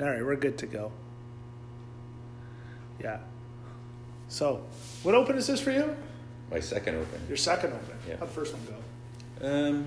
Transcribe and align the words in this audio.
All 0.00 0.06
right, 0.08 0.24
we're 0.24 0.36
good 0.36 0.58
to 0.58 0.66
go. 0.66 0.92
Yeah. 3.02 3.18
So, 4.28 4.64
what 5.02 5.14
open 5.14 5.36
is 5.36 5.46
this 5.46 5.60
for 5.60 5.70
you? 5.70 5.96
My 6.50 6.60
second 6.60 6.96
open. 6.96 7.20
Your 7.28 7.36
second 7.36 7.72
open. 7.72 7.96
Yeah. 8.08 8.16
How'd 8.18 8.28
the 8.28 8.32
first 8.32 8.54
one 8.54 8.62
go? 9.40 9.46
Um, 9.48 9.86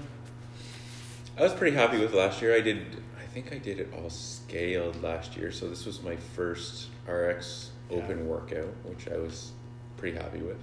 I 1.38 1.44
was 1.44 1.54
pretty 1.54 1.76
happy 1.76 2.00
with 2.00 2.14
last 2.14 2.42
year. 2.42 2.56
I 2.56 2.62
did, 2.62 3.02
I 3.20 3.26
think 3.34 3.52
I 3.54 3.58
did 3.58 3.80
it 3.80 3.94
all 3.96 4.10
scaled 4.10 5.02
last 5.04 5.38
year, 5.38 5.52
so 5.52 5.70
this 5.70 5.86
was 5.86 6.02
my 6.02 6.16
first 6.16 6.88
RX 7.08 7.72
open 7.92 8.20
Yeah. 8.20 8.24
workout, 8.24 8.74
which 8.84 9.08
I 9.08 9.18
was 9.18 9.52
pretty 9.98 10.18
happy 10.18 10.40
with. 10.42 10.58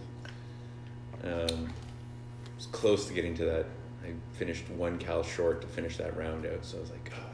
Um, 1.25 1.73
was 2.57 2.67
close 2.73 3.07
to 3.07 3.15
getting 3.15 3.35
to 3.37 3.45
that. 3.45 3.67
I 4.05 4.11
finished 4.37 4.69
one 4.71 4.99
cal 4.99 5.23
short 5.23 5.61
to 5.63 5.67
finish 5.67 5.97
that 5.99 6.17
round 6.17 6.47
out, 6.47 6.65
so 6.65 6.79
I 6.79 6.81
was 6.81 6.91
like, 6.91 7.13
oh. 7.17 7.26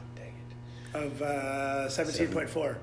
Of 0.93 1.21
uh, 1.21 1.87
17.4. 1.87 2.75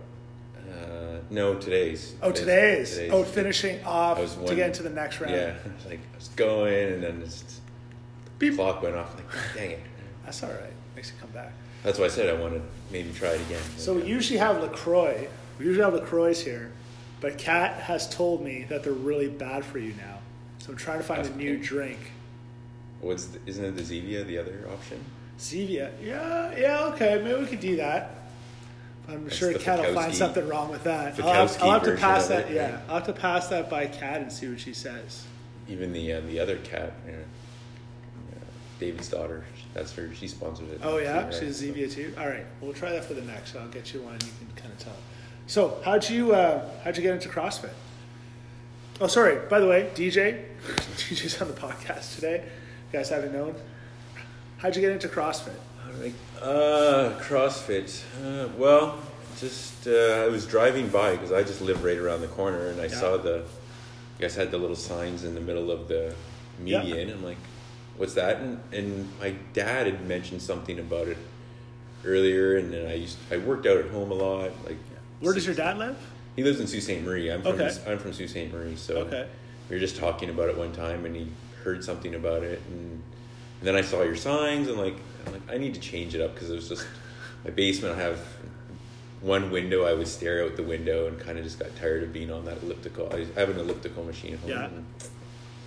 Uh, 0.56 1.20
no, 1.30 1.55
today's. 1.55 2.14
Oh, 2.23 2.32
today's. 2.32 2.91
today's- 2.95 3.12
Oh, 3.12 3.23
finishing 3.24 3.84
off 3.84 4.18
was 4.18 4.34
to 4.34 4.55
get 4.55 4.68
into 4.68 4.82
the 4.82 4.91
next 4.91 5.20
round. 5.20 5.34
Yeah, 5.34 5.55
I 5.64 5.74
was 5.74 5.87
like, 5.87 6.01
I 6.01 6.16
was 6.16 6.28
going, 6.28 6.92
and 6.92 7.02
then 7.02 7.20
just 7.20 7.60
Beep. 8.38 8.56
clock 8.56 8.82
went 8.82 8.96
off. 8.96 9.15
Like, 9.15 9.27
dang 9.54 9.70
it. 9.73 9.80
That's 10.24 10.42
all 10.42 10.51
right. 10.51 10.73
Makes 10.96 11.10
you 11.12 11.16
come 11.20 11.30
back. 11.30 11.52
That's 11.82 11.98
why 11.98 12.06
I 12.06 12.09
said 12.09 12.28
I 12.28 12.41
want 12.41 12.54
to 12.54 12.62
maybe 12.91 13.12
try 13.12 13.28
it 13.30 13.41
again. 13.42 13.62
So 13.77 13.95
we 13.95 14.04
usually 14.04 14.38
have 14.38 14.60
LaCroix. 14.60 15.29
We 15.59 15.65
usually 15.66 15.84
have 15.84 15.95
LaCroix 15.95 16.34
here. 16.34 16.73
But 17.20 17.38
Kat 17.38 17.74
has 17.82 18.09
told 18.09 18.42
me 18.42 18.65
that 18.68 18.82
they're 18.82 18.92
really 18.92 19.29
bad 19.29 19.65
for 19.65 19.79
you 19.79 19.95
now. 19.95 20.18
So 20.59 20.70
I'm 20.70 20.77
trying 20.77 20.98
to 20.98 21.04
find 21.04 21.27
a 21.27 21.37
new 21.37 21.54
okay. 21.54 21.62
drink. 21.62 21.98
What's 23.01 23.27
the, 23.27 23.38
isn't 23.46 23.65
it 23.65 23.77
the 23.77 23.82
Zevia 23.82 24.27
the 24.27 24.38
other 24.38 24.66
option? 24.73 25.02
Zevia. 25.40 25.90
Yeah, 26.02 26.56
yeah, 26.56 26.84
okay. 26.92 27.20
Maybe 27.22 27.40
we 27.40 27.46
could 27.46 27.60
do 27.60 27.76
that. 27.76 28.14
I'm 29.08 29.24
That's 29.24 29.36
sure 29.36 29.52
Kat 29.54 29.80
will 29.80 29.94
find 29.94 30.14
something 30.14 30.46
wrong 30.46 30.70
with 30.70 30.84
that. 30.84 31.18
I'll 31.20 31.32
have, 31.32 31.62
I'll 31.62 31.73
have 31.73 31.82
to 31.84 31.96
pass 31.96 32.28
that. 32.28 32.51
it, 32.51 32.54
Yeah, 32.54 32.70
right? 32.70 32.80
I'll 32.88 32.95
have 32.96 33.06
to 33.06 33.12
pass 33.12 33.48
that 33.48 33.68
by 33.68 33.87
Kat 33.87 34.20
and 34.20 34.32
see 34.32 34.48
what 34.48 34.60
she 34.60 34.73
says. 34.73 35.24
Even 35.68 35.92
the 35.92 36.12
uh, 36.12 36.20
the 36.20 36.38
other 36.38 36.56
cat, 36.59 36.92
know, 37.06 37.12
uh, 37.15 38.34
David's 38.78 39.09
daughter. 39.09 39.45
That's 39.73 39.92
her. 39.95 40.12
She 40.15 40.28
sponsors 40.28 40.70
it. 40.70 40.80
Oh 40.82 40.98
yeah, 40.98 41.24
right? 41.24 41.34
she's 41.34 41.62
Zevia 41.62 41.90
too. 41.90 42.12
All 42.18 42.28
right, 42.28 42.45
we'll 42.60 42.72
try 42.72 42.90
that 42.90 43.04
for 43.04 43.15
the 43.15 43.22
next. 43.22 43.56
I'll 43.56 43.68
get 43.68 43.95
you 43.95 44.02
one. 44.02 44.15
You 44.15 44.32
can 44.38 44.56
kind 44.56 44.72
of 44.72 44.78
tell. 44.78 44.96
So 45.46 45.80
how'd 45.84 46.09
you 46.09 46.34
uh, 46.34 46.68
how'd 46.84 46.96
you 46.96 47.02
get 47.02 47.15
into 47.15 47.28
CrossFit? 47.28 47.72
Oh, 49.00 49.06
sorry. 49.06 49.38
By 49.48 49.60
the 49.60 49.66
way, 49.66 49.90
DJ, 49.95 50.45
DJ's 50.66 51.40
on 51.40 51.48
the 51.48 51.54
podcast 51.54 52.16
today. 52.16 52.45
You 52.45 52.98
guys 52.98 53.09
haven't 53.09 53.32
known. 53.32 53.54
How'd 54.60 54.76
you 54.76 54.82
get 54.82 54.92
into 54.92 55.08
CrossFit? 55.08 55.54
Uh, 56.40 57.12
CrossFit. 57.20 58.02
Uh, 58.22 58.48
well, 58.56 58.98
just 59.38 59.86
uh, 59.86 59.90
I 60.24 60.28
was 60.28 60.46
driving 60.46 60.88
by 60.88 61.12
because 61.12 61.32
I 61.32 61.42
just 61.42 61.60
live 61.60 61.82
right 61.82 61.96
around 61.96 62.20
the 62.20 62.28
corner, 62.28 62.66
and 62.68 62.80
I 62.80 62.84
Yeah. 62.84 62.88
saw 63.00 63.16
the. 63.16 63.36
You 64.19 64.22
guys 64.26 64.34
had 64.36 64.50
the 64.50 64.58
little 64.58 64.76
signs 64.76 65.25
in 65.25 65.34
the 65.34 65.41
middle 65.41 65.70
of 65.70 65.88
the 65.88 66.14
Yeah. 66.62 66.82
median. 66.82 67.10
I'm 67.10 67.25
like, 67.25 67.38
what's 67.97 68.12
that? 68.14 68.41
And, 68.41 68.60
and 68.72 69.08
my 69.19 69.34
dad 69.54 69.86
had 69.86 70.06
mentioned 70.06 70.42
something 70.42 70.78
about 70.78 71.08
it 71.08 71.16
earlier, 72.04 72.56
and 72.56 72.72
then 72.72 72.86
I 72.86 72.94
used 72.94 73.16
I 73.31 73.38
worked 73.38 73.66
out 73.66 73.78
at 73.78 73.88
home 73.91 74.10
a 74.10 74.14
lot. 74.14 74.50
Like, 74.66 74.76
Where 75.20 75.32
does 75.34 75.47
your 75.47 75.54
dad 75.54 75.78
live? 75.78 75.97
He 76.36 76.42
lives 76.44 76.60
in 76.60 76.66
Sault 76.66 76.82
Ste. 76.82 77.03
Marie. 77.03 77.31
I'm 77.31 77.42
from 77.42 77.53
Okay. 77.60 77.70
I'm 77.86 77.98
from 77.98 78.12
Sault 78.12 78.28
Ste. 78.31 78.53
Marie, 78.53 78.76
so 78.76 78.98
Okay. 78.98 79.26
we 79.70 79.76
were 79.76 79.81
just 79.81 79.97
talking 79.97 80.28
about 80.31 80.48
it 80.50 80.56
one 80.56 80.72
time, 80.72 81.04
and 81.06 81.16
he 81.16 81.28
heard 81.64 81.82
something 81.84 82.14
about 82.14 82.42
it, 82.42 82.60
and, 82.69 83.03
and 83.60 83.69
then 83.69 83.76
I 83.76 83.82
saw 83.82 84.03
your 84.03 84.16
signs, 84.16 84.69
and 84.69 84.76
like 84.78 84.97
I'm 85.26 85.32
like 85.32 85.50
I 85.50 85.58
need 85.58 85.75
to 85.75 85.80
change 85.80 86.14
it 86.14 86.20
up 86.20 86.34
because 86.34 86.50
it 86.50 86.54
was 86.56 86.69
just 86.69 86.86
my 87.44 87.50
basement. 87.50 87.97
I 87.98 88.03
have 88.03 88.19
one 89.20 89.50
window. 89.50 89.84
I 89.84 89.92
would 89.92 90.08
stare 90.08 90.42
out 90.44 90.56
the 90.56 90.62
window 90.62 91.06
and 91.06 91.20
kind 91.20 91.38
of 91.38 91.44
just 91.44 91.58
got 91.58 91.75
tired 91.76 92.03
of 92.03 92.12
being 92.12 92.31
on 92.31 92.44
that 92.47 92.62
elliptical. 92.62 93.12
I 93.12 93.26
have 93.38 93.50
an 93.50 93.58
elliptical 93.58 94.03
machine 94.04 94.34
at 94.34 94.41
home. 94.41 94.50
Yeah. 94.50 94.64
and 94.66 94.84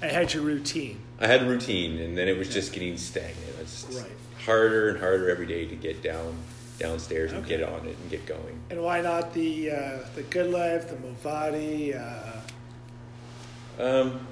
I 0.01 0.07
had 0.07 0.33
your 0.33 0.43
routine. 0.43 0.99
I 1.19 1.27
had 1.27 1.43
a 1.43 1.45
routine, 1.45 1.99
and 1.99 2.17
then 2.17 2.27
it 2.27 2.37
was 2.37 2.49
just 2.51 2.73
getting 2.73 2.97
stagnant. 2.97 3.55
It's 3.61 3.85
Right. 3.91 4.11
harder 4.45 4.89
and 4.89 4.99
harder 4.99 5.29
every 5.29 5.45
day 5.45 5.65
to 5.67 5.75
get 5.75 6.01
down 6.03 6.35
downstairs 6.79 7.31
and 7.31 7.45
get 7.45 7.61
on 7.63 7.85
it 7.87 7.95
and 8.01 8.09
get 8.09 8.25
going. 8.25 8.59
And 8.71 8.81
why 8.81 8.99
not 9.01 9.33
the 9.35 9.69
uh, 9.71 9.99
the 10.15 10.23
Good 10.23 10.49
Life, 10.51 10.89
the 10.89 10.95
Movati? 10.95 11.95
Uh, 11.95 12.39
Um, 13.79 14.27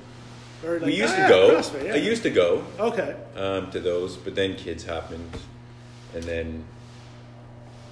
or 0.63 0.73
like, 0.75 0.83
we 0.83 0.93
used 0.95 1.13
ah, 1.17 1.23
to 1.23 1.27
go. 1.27 1.55
CrossFit, 1.55 1.85
yeah. 1.85 1.93
I 1.93 1.97
used 1.97 2.23
to 2.23 2.29
go. 2.29 2.63
Okay. 2.79 3.15
um, 3.35 3.71
to 3.71 3.79
those, 3.79 4.17
but 4.17 4.35
then 4.35 4.55
kids 4.55 4.83
happened, 4.83 5.29
and 6.13 6.23
then 6.23 6.63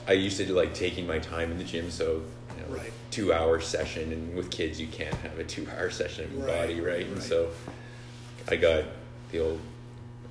I 0.07 0.13
used 0.13 0.37
to 0.37 0.45
do 0.45 0.53
like 0.53 0.73
taking 0.73 1.05
my 1.07 1.19
time 1.19 1.51
in 1.51 1.57
the 1.57 1.63
gym. 1.63 1.89
So, 1.91 2.23
you 2.57 2.63
know, 2.67 2.77
Right. 2.77 2.91
two 3.11 3.31
hour 3.33 3.59
session, 3.59 4.11
and 4.11 4.35
with 4.35 4.51
kids, 4.51 4.79
you 4.79 4.87
can't 4.87 5.13
have 5.15 5.39
a 5.39 5.43
two 5.43 5.67
hour 5.77 5.89
session 6.01 6.25
in 6.31 6.37
your 6.37 6.47
Right, 6.47 6.61
body, 6.67 6.81
right? 6.81 7.05
And 7.05 7.21
so, 7.21 7.49
I 8.47 8.55
got 8.55 8.85
the 9.31 9.39
old, 9.39 9.59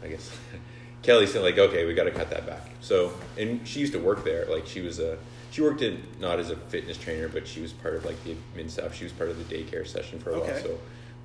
I 0.02 0.08
guess, 0.08 0.30
Kelly 1.02 1.26
said 1.26 1.42
like, 1.42 1.58
okay, 1.58 1.84
we 1.86 1.94
got 1.94 2.04
to 2.04 2.10
cut 2.10 2.30
that 2.30 2.46
back. 2.46 2.70
So, 2.80 3.12
and 3.38 3.66
she 3.66 3.80
used 3.80 3.92
to 3.92 4.00
work 4.00 4.24
there. 4.24 4.46
Like 4.46 4.66
she 4.66 4.80
was 4.80 4.98
a, 4.98 5.16
she 5.50 5.62
worked 5.62 5.80
in 5.82 6.02
not 6.20 6.38
as 6.40 6.50
a 6.50 6.56
fitness 6.56 6.98
trainer, 6.98 7.28
but 7.28 7.46
she 7.46 7.60
was 7.60 7.72
part 7.72 7.94
of 7.94 8.04
like 8.04 8.22
the 8.24 8.34
admin 8.56 8.68
staff. 8.68 8.94
She 8.94 9.04
was 9.04 9.12
part 9.12 9.30
of 9.30 9.38
the 9.48 9.54
daycare 9.56 9.86
session 9.86 10.18
for 10.18 10.30
a 10.30 10.34
Okay. 10.34 10.52
while. 10.52 10.62
So, 10.62 10.78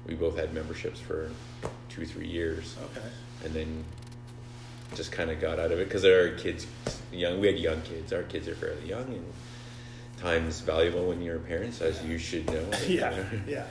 we 0.08 0.14
both 0.16 0.38
had 0.38 0.53
memberships 0.53 1.00
for 1.00 1.30
two, 1.90 2.06
three 2.06 2.28
years 2.28 2.75
Okay. 2.91 3.08
and 3.46 3.53
then 3.53 3.84
just 4.96 5.12
kind 5.12 5.31
of 5.31 5.40
got 5.41 5.59
out 5.59 5.72
of 5.72 5.80
it 5.80 5.86
because 5.88 6.06
our 6.06 6.30
kids 6.38 6.68
young 7.12 7.40
we 7.40 7.47
had 7.47 7.58
young 7.58 7.81
kids 7.81 8.14
our 8.14 8.22
kids 8.24 8.47
are 8.47 8.53
fairly 8.56 8.88
young 8.88 9.03
and 9.06 9.25
time 10.19 10.47
is 10.47 10.62
valuable 10.62 11.08
when 11.09 11.19
you're 11.22 11.40
parents 11.40 11.81
as 11.81 12.03
you 12.06 12.18
should 12.18 12.46
know 12.47 12.69
Yeah. 12.88 13.24
Yeah. 13.47 13.66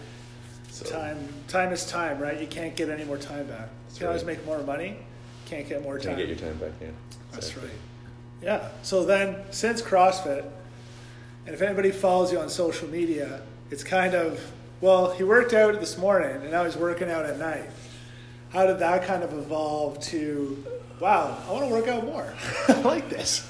so 0.71 0.85
Time. 0.85 1.29
Time 1.49 1.73
is 1.73 1.87
time, 1.87 2.19
right? 2.19 2.41
You 2.41 2.47
can't 2.49 2.75
get 2.75 2.89
any 2.91 3.05
more 3.05 3.19
time 3.19 3.47
back. 3.47 3.69
That's 3.87 3.95
you 3.95 3.99
can 4.01 4.07
always 4.09 4.25
make 4.25 4.45
more 4.47 4.63
money. 4.63 4.97
Can't 5.47 5.69
get 5.69 5.83
more 5.83 5.99
you 5.99 6.05
time. 6.05 6.17
get 6.17 6.29
your 6.29 6.37
time 6.39 6.57
back 6.57 6.71
yeah 6.81 6.89
That's 7.33 7.49
Exactly. 7.49 7.69
right. 7.71 7.79
Yeah. 8.43 8.69
So 8.83 9.05
then, 9.05 9.37
since 9.53 9.81
CrossFit, 9.83 10.45
and 11.47 11.55
if 11.55 11.63
anybody 11.63 11.91
follows 11.93 12.33
you 12.33 12.41
on 12.41 12.49
social 12.49 12.89
media, 12.89 13.43
it's 13.71 13.85
kind 13.85 14.15
of 14.15 14.41
well, 14.83 15.13
he 15.13 15.25
worked 15.25 15.55
out 15.55 15.79
this 15.81 15.97
morning, 15.97 16.43
and 16.43 16.51
now 16.51 16.65
he's 16.65 16.77
working 16.77 17.09
out 17.11 17.25
at 17.25 17.39
night. 17.39 17.71
How 18.51 18.67
did 18.67 18.81
that 18.81 19.05
kind 19.07 19.23
of 19.23 19.33
evolve 19.33 19.99
to? 20.01 20.63
Wow, 21.01 21.39
I 21.49 21.53
want 21.53 21.67
to 21.69 21.73
work 21.75 21.89
out 21.89 22.05
more. 22.05 22.33
I 22.69 22.81
like 22.83 23.09
this. 23.09 23.49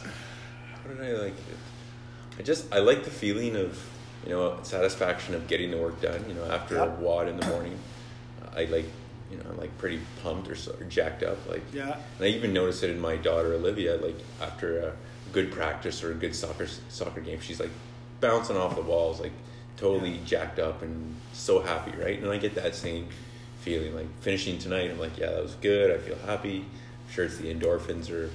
how 0.84 0.88
did 0.94 1.00
I 1.03 1.12
like 1.20 1.32
it 1.34 1.56
I 2.38 2.43
just 2.43 2.72
I 2.72 2.78
like 2.78 3.04
the 3.04 3.10
feeling 3.10 3.56
of 3.56 3.78
you 4.25 4.31
know 4.31 4.59
satisfaction 4.62 5.34
of 5.34 5.48
getting 5.48 5.70
the 5.70 5.76
work 5.76 6.00
done 6.00 6.25
you 6.28 6.34
know 6.34 6.44
after 6.44 6.76
Yep. 6.76 6.87
a 6.98 7.00
WOD 7.03 7.28
in 7.28 7.37
the 7.38 7.47
morning 7.49 7.78
uh, 8.43 8.59
I 8.59 8.64
like 8.66 8.87
you 9.31 9.37
know 9.37 9.44
I'm 9.50 9.59
like 9.59 9.76
pretty 9.78 10.00
pumped 10.22 10.49
or, 10.49 10.54
so, 10.54 10.72
or 10.81 10.84
jacked 10.84 11.22
up 11.25 11.37
like 11.50 11.62
Yeah. 11.75 11.97
And 12.19 12.26
I 12.26 12.28
even 12.28 12.53
noticed 12.54 12.82
it 12.84 12.91
in 12.91 13.00
my 13.00 13.16
daughter 13.16 13.53
Olivia. 13.54 13.97
Like 13.97 14.16
after 14.41 14.78
a 14.81 14.93
good 15.32 15.50
practice 15.53 16.03
or 16.03 16.12
a 16.12 16.14
good 16.14 16.34
soccer 16.34 16.69
soccer 16.88 17.20
game, 17.20 17.41
she's 17.41 17.60
like 17.60 17.70
bouncing 18.20 18.56
off 18.56 18.76
the 18.76 18.82
walls, 18.82 19.20
like 19.20 19.32
totally 19.77 20.21
jacked 20.25 20.59
up 20.59 20.83
and 20.83 21.15
so 21.33 21.60
happy, 21.60 21.93
right? 22.00 22.21
And 22.21 22.31
I 22.31 22.37
get 22.37 22.55
that 22.56 22.75
same 22.75 23.09
feeling, 23.60 23.94
like 23.94 24.06
finishing 24.21 24.59
tonight. 24.59 24.91
I'm 24.91 24.99
like, 24.99 25.16
yeah, 25.19 25.31
that 25.31 25.43
was 25.43 25.55
good. 25.56 25.91
I 25.91 25.99
feel 25.99 26.19
happy. 26.27 26.59
I'm 27.06 27.12
sure 27.12 27.25
it's 27.25 27.37
the 27.38 27.53
endorphins 27.53 28.11
are 28.11 28.31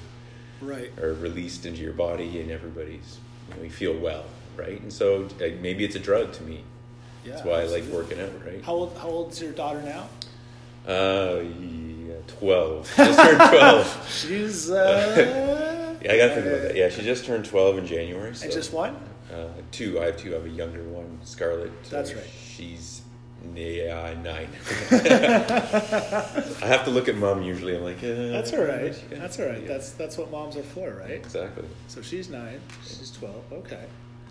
Right. 0.62 0.92
are 1.00 1.14
released 1.14 1.66
into 1.68 1.82
your 1.82 1.94
body, 1.94 2.40
and 2.42 2.50
everybody's 2.50 3.20
you 3.50 3.56
know, 3.56 3.62
we 3.62 3.70
feel 3.70 3.96
well, 3.98 4.26
right? 4.56 4.82
And 4.82 4.92
so 4.92 5.26
uh, 5.40 5.50
maybe 5.62 5.84
it's 5.86 5.96
a 5.96 6.00
drug 6.00 6.34
to 6.34 6.44
me. 6.44 6.64
Yeah. 7.24 7.34
That's 7.34 7.46
why 7.46 7.62
I 7.62 7.66
like 7.66 7.84
working 7.86 8.20
out, 8.20 8.32
right? 8.46 8.64
How 8.64 8.74
old? 8.74 8.98
How 8.98 9.08
old 9.10 9.32
is 9.34 9.42
your 9.42 9.52
daughter 9.52 9.82
now? 9.84 10.08
Uh, 10.92 11.42
yeah, 11.60 12.16
twelve. 12.28 12.92
Just 12.98 13.20
turned 13.20 13.38
twelve. 13.38 14.08
She's. 14.12 14.72
Uh, 14.72 15.84
Yeah, 16.02 16.14
I 16.14 16.18
gotta 16.18 16.34
think 16.36 16.46
about 16.46 16.62
that. 16.62 16.76
Yeah, 16.76 16.90
she 16.90 17.02
just 17.02 17.26
turned 17.26 17.44
12 17.46 17.80
in 17.80 17.88
January. 17.88 18.36
So, 18.36 18.44
And 18.46 18.54
just 18.54 18.72
one. 18.72 18.96
Uh, 19.34 19.48
two. 19.72 20.00
I 20.00 20.06
have 20.06 20.18
two. 20.18 20.32
I 20.32 20.36
have 20.36 20.46
a 20.46 20.50
younger 20.50 20.84
one, 20.84 21.20
Scarlett. 21.24 21.72
That's 21.90 22.14
right. 22.14 22.24
She's 22.46 23.02
yeah, 23.56 24.14
nine. 24.24 24.50
I 24.92 26.66
have 26.66 26.84
to 26.86 26.90
look 26.92 27.08
at 27.08 27.16
mom 27.16 27.42
usually. 27.42 27.76
I'm 27.76 27.84
like, 27.84 27.98
uh, 28.04 28.28
That's 28.32 28.54
all 28.54 28.64
right. 28.64 28.96
That's 29.12 29.40
all 29.40 29.46
right. 29.46 29.62
yeah. 29.62 29.68
That's 29.68 29.92
that's 29.92 30.18
what 30.18 30.32
moms 30.32 30.56
are 30.58 30.64
for, 30.64 30.96
right? 30.96 31.12
exactly. 31.12 31.66
So 31.88 32.02
she's 32.02 32.30
nine. 32.30 32.60
She's 32.84 33.12
twelve. 33.12 33.44
Okay. 33.52 33.84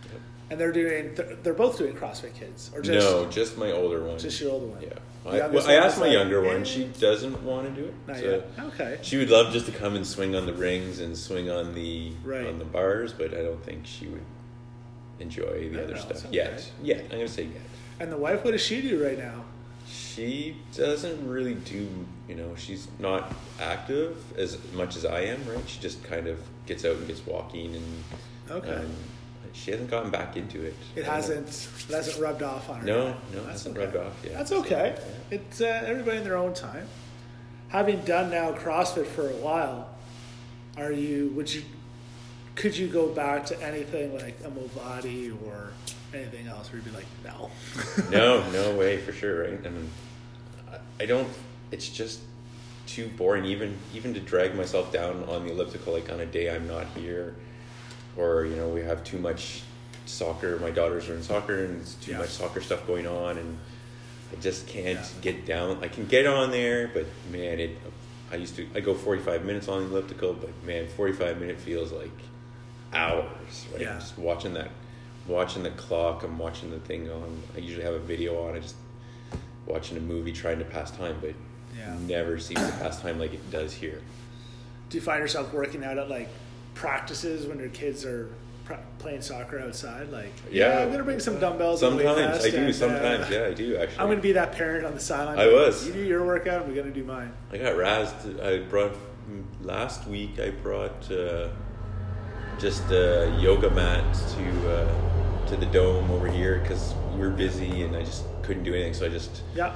Yep. 0.02 0.20
And 0.50 0.60
they're 0.60 0.72
doing. 0.72 1.14
They're, 1.14 1.36
they're 1.42 1.54
both 1.54 1.78
doing 1.78 1.94
CrossFit 1.94 2.34
Kids, 2.34 2.70
or 2.74 2.80
just 2.82 3.08
no, 3.08 3.26
just 3.30 3.56
my 3.58 3.72
older 3.72 4.02
one. 4.04 4.18
just 4.18 4.40
your 4.40 4.52
older 4.52 4.66
one. 4.66 4.82
Yeah. 4.82 4.90
I, 5.24 5.48
well, 5.48 5.66
I 5.68 5.74
asked 5.74 5.98
my 5.98 6.04
like, 6.06 6.12
younger 6.12 6.40
one. 6.40 6.60
eh. 6.60 6.64
She 6.64 6.84
doesn't 6.84 7.42
want 7.42 7.66
to 7.74 7.82
do 7.82 7.88
it. 7.88 7.94
Not 8.06 8.16
so 8.18 8.22
yet. 8.30 8.50
Okay. 8.66 8.98
She 9.02 9.16
would 9.16 9.28
love 9.28 9.52
just 9.52 9.66
to 9.66 9.72
come 9.72 9.96
and 9.96 10.06
swing 10.06 10.36
on 10.36 10.46
the 10.46 10.52
rings 10.54 11.00
and 11.00 11.16
swing 11.16 11.50
on 11.50 11.74
the 11.74 12.12
Right. 12.22 12.46
on 12.46 12.60
the 12.60 12.64
bars, 12.64 13.12
but 13.12 13.34
I 13.34 13.42
don't 13.42 13.62
think 13.64 13.86
she 13.86 14.06
would 14.06 14.22
enjoy 15.20 15.68
the 15.70 15.76
No, 15.76 15.82
other 15.84 15.88
no, 15.88 15.92
it's 15.94 16.02
stuff 16.02 16.26
okay. 16.26 16.34
yet. 16.34 16.70
Yet, 16.82 17.00
I'm 17.04 17.10
gonna 17.10 17.28
say 17.28 17.44
yet. 17.44 17.62
And 18.00 18.12
the 18.12 18.16
wife, 18.16 18.44
what 18.44 18.50
does 18.52 18.60
she 18.62 18.82
do 18.82 19.02
right 19.04 19.18
now? 19.18 19.44
She 19.88 20.56
doesn't 20.76 21.28
really 21.28 21.54
do, 21.54 21.88
you 22.28 22.34
know, 22.34 22.54
she's 22.56 22.88
not 22.98 23.32
active 23.60 24.16
as 24.38 24.58
much 24.74 24.96
as 24.96 25.04
I 25.04 25.20
am, 25.20 25.46
right? 25.48 25.62
She 25.68 25.80
just 25.80 26.02
kind 26.04 26.26
of 26.26 26.38
gets 26.66 26.84
out 26.84 26.96
and 26.96 27.06
gets 27.06 27.24
walking 27.26 27.74
and 27.76 28.04
Okay. 28.50 28.74
um, 28.74 28.92
she 29.52 29.70
hasn't 29.70 29.90
gotten 29.90 30.10
back 30.10 30.36
into 30.36 30.62
it. 30.62 30.74
It 30.96 31.04
hasn't. 31.04 31.48
It 31.88 31.94
hasn't 31.94 32.20
rubbed 32.22 32.42
off 32.42 32.68
on 32.68 32.80
her. 32.80 32.86
No, 32.86 33.04
yet. 33.06 33.16
no, 33.34 33.38
it 33.40 33.46
hasn't 33.46 33.76
okay. 33.76 33.86
rubbed 33.86 33.96
off 33.96 34.12
yet. 34.22 34.32
That's 34.34 34.50
So, 34.50 34.60
okay. 34.60 34.94
yeah. 35.30 35.36
It's 35.38 35.60
uh, 35.60 35.82
everybody 35.86 36.18
in 36.18 36.24
their 36.24 36.36
own 36.36 36.52
time. 36.52 36.86
Having 37.68 38.02
done 38.04 38.30
now 38.30 38.52
CrossFit 38.52 39.06
for 39.06 39.28
a 39.30 39.34
while, 39.36 39.88
are 40.76 40.92
you? 40.92 41.32
Would 41.36 41.52
you? 41.52 41.62
Could 42.56 42.76
you 42.76 42.88
go 42.88 43.08
back 43.08 43.46
to 43.46 43.62
anything 43.62 44.14
like 44.16 44.38
a 44.44 44.48
Movati 44.48 45.36
or 45.46 45.72
anything 46.14 46.48
else? 46.48 46.72
Where 46.72 46.80
you'd 46.80 46.86
be 46.86 46.90
like, 46.90 47.06
no. 47.22 47.50
no, 48.10 48.50
no 48.50 48.74
way 48.76 48.96
for 48.98 49.12
sure, 49.12 49.42
right? 49.44 49.60
I 49.64 49.68
mean, 49.68 49.90
I- 50.98 51.06
don't. 51.06 51.28
It's 51.70 51.88
just 51.88 52.20
too 52.86 53.08
boring, 53.08 53.44
even 53.44 53.76
even 53.92 54.14
to 54.14 54.20
drag 54.20 54.54
myself 54.54 54.92
down 54.92 55.24
on 55.24 55.44
the 55.44 55.52
elliptical 55.52 55.92
like 55.92 56.10
on 56.10 56.20
a 56.20 56.26
day 56.26 56.48
I'm 56.54 56.66
not 56.68 56.86
here, 56.96 57.34
or 58.16 58.46
you 58.46 58.54
know 58.56 58.68
we 58.68 58.80
have 58.82 59.02
too 59.04 59.18
much 59.18 59.62
soccer. 60.06 60.58
My 60.60 60.70
daughters 60.70 61.08
are 61.08 61.14
in 61.16 61.22
soccer, 61.24 61.64
and 61.64 61.80
it's 61.82 61.94
too 61.94 62.12
Yeah. 62.12 62.18
much 62.18 62.28
soccer 62.30 62.60
stuff 62.60 62.86
going 62.86 63.06
on, 63.06 63.36
and 63.36 63.58
I 64.32 64.40
just 64.40 64.66
can't 64.68 64.98
Yeah. 65.00 65.06
get 65.20 65.44
down. 65.44 65.78
I 65.82 65.88
can 65.88 66.06
get 66.06 66.26
on 66.26 66.50
there, 66.52 66.88
but 66.88 67.06
man, 67.30 67.58
it. 67.60 67.76
I 68.32 68.36
used 68.36 68.56
to. 68.56 68.66
I 68.74 68.80
go 68.80 68.94
45 68.94 69.44
minutes 69.44 69.66
on 69.68 69.82
the 69.84 69.90
elliptical, 69.90 70.32
but 70.34 70.50
man, 70.64 70.86
45 70.88 71.38
minute 71.40 71.58
feels 71.60 71.90
like 71.92 72.10
hours. 72.92 73.66
Right? 73.72 73.82
Yeah. 73.82 73.94
Just 73.98 74.18
watching 74.18 74.54
that, 74.54 74.70
watching 75.26 75.62
the 75.62 75.70
clock. 75.70 76.22
I'm 76.22 76.38
watching 76.38 76.70
the 76.70 76.78
thing 76.80 77.10
on. 77.10 77.42
I 77.54 77.58
usually 77.58 77.84
have 77.84 77.94
a 77.94 77.98
video 77.98 78.46
on. 78.46 78.54
I 78.56 78.60
just 78.60 78.76
watching 79.66 79.96
a 79.96 80.00
movie, 80.00 80.32
trying 80.32 80.58
to 80.60 80.64
pass 80.64 80.90
time, 80.90 81.16
but 81.20 81.34
Yeah. 81.76 81.94
never 82.06 82.38
seems 82.38 82.60
to 82.64 82.72
pass 82.78 83.00
time 83.00 83.18
like 83.18 83.34
it 83.34 83.50
does 83.50 83.72
here. 83.74 84.00
Do 84.88 84.96
you 84.98 85.02
find 85.02 85.20
yourself 85.20 85.52
working 85.52 85.84
out 85.84 85.98
at 85.98 86.08
like 86.08 86.28
practices 86.74 87.46
when 87.46 87.58
your 87.58 87.70
kids 87.70 88.04
are 88.04 88.28
pra- 88.64 88.78
playing 88.98 89.20
soccer 89.22 89.58
outside? 89.58 90.10
Like, 90.10 90.32
Yeah. 90.50 90.78
I'm 90.82 90.92
gonna 90.92 91.02
bring 91.02 91.18
some 91.20 91.40
dumbbells. 91.40 91.80
Sometimes 91.80 92.44
I 92.44 92.50
do. 92.50 92.56
and, 92.58 92.68
uh, 92.68 92.72
Sometimes, 92.72 93.30
yeah, 93.30 93.46
I 93.46 93.52
do 93.54 93.76
actually. 93.76 93.98
I'm 93.98 94.08
gonna 94.08 94.20
be 94.20 94.32
that 94.32 94.52
parent 94.52 94.86
on 94.86 94.94
the 94.94 95.00
sideline. 95.00 95.38
I 95.40 95.48
was. 95.48 95.86
You 95.86 95.92
do 95.92 96.04
your 96.04 96.24
workout. 96.24 96.68
We're 96.68 96.76
gonna 96.76 96.94
do 96.94 97.02
mine. 97.04 97.32
I 97.52 97.58
got 97.58 97.74
razzed. 97.74 98.40
I 98.40 98.58
brought 98.68 98.92
last 99.62 100.06
week. 100.06 100.38
I 100.38 100.50
brought 100.50 101.10
uh, 101.10 101.48
just 102.58 102.90
a 102.90 103.34
yoga 103.40 103.70
mat 103.70 104.04
to 104.36 104.70
uh, 104.72 105.46
to 105.48 105.56
the 105.56 105.66
dome 105.66 106.10
over 106.10 106.28
here 106.28 106.58
because 106.58 106.94
we 107.14 107.20
were 107.20 107.30
busy 107.30 107.82
and 107.82 107.94
I 107.96 108.02
just 108.02 108.24
couldn't 108.42 108.64
do 108.64 108.74
anything. 108.74 108.94
So 108.94 109.06
I 109.06 109.08
just 109.08 109.42
Yeah. 109.54 109.74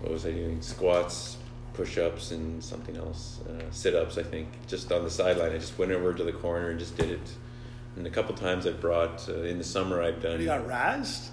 what 0.00 0.12
was 0.12 0.26
I 0.26 0.30
doing? 0.32 0.60
Squats, 0.62 1.36
push 1.74 1.98
ups, 1.98 2.30
and 2.30 2.62
something 2.62 2.96
else. 2.96 3.40
Uh, 3.48 3.62
Sit 3.70 3.94
ups, 3.94 4.18
I 4.18 4.22
think. 4.22 4.48
Just 4.68 4.92
on 4.92 5.02
the 5.04 5.10
sideline. 5.10 5.52
I 5.52 5.58
just 5.58 5.78
went 5.78 5.92
over 5.92 6.12
to 6.14 6.22
the 6.24 6.32
corner 6.32 6.70
and 6.70 6.78
just 6.78 6.96
did 6.96 7.10
it. 7.10 7.32
And 7.96 8.06
a 8.06 8.10
couple 8.10 8.34
times 8.36 8.66
I 8.66 8.70
brought 8.70 9.28
uh, 9.28 9.42
in 9.42 9.58
the 9.58 9.64
summer. 9.64 10.02
I've 10.02 10.22
done. 10.22 10.38
You 10.40 10.46
got 10.46 10.66
razzed. 10.66 11.28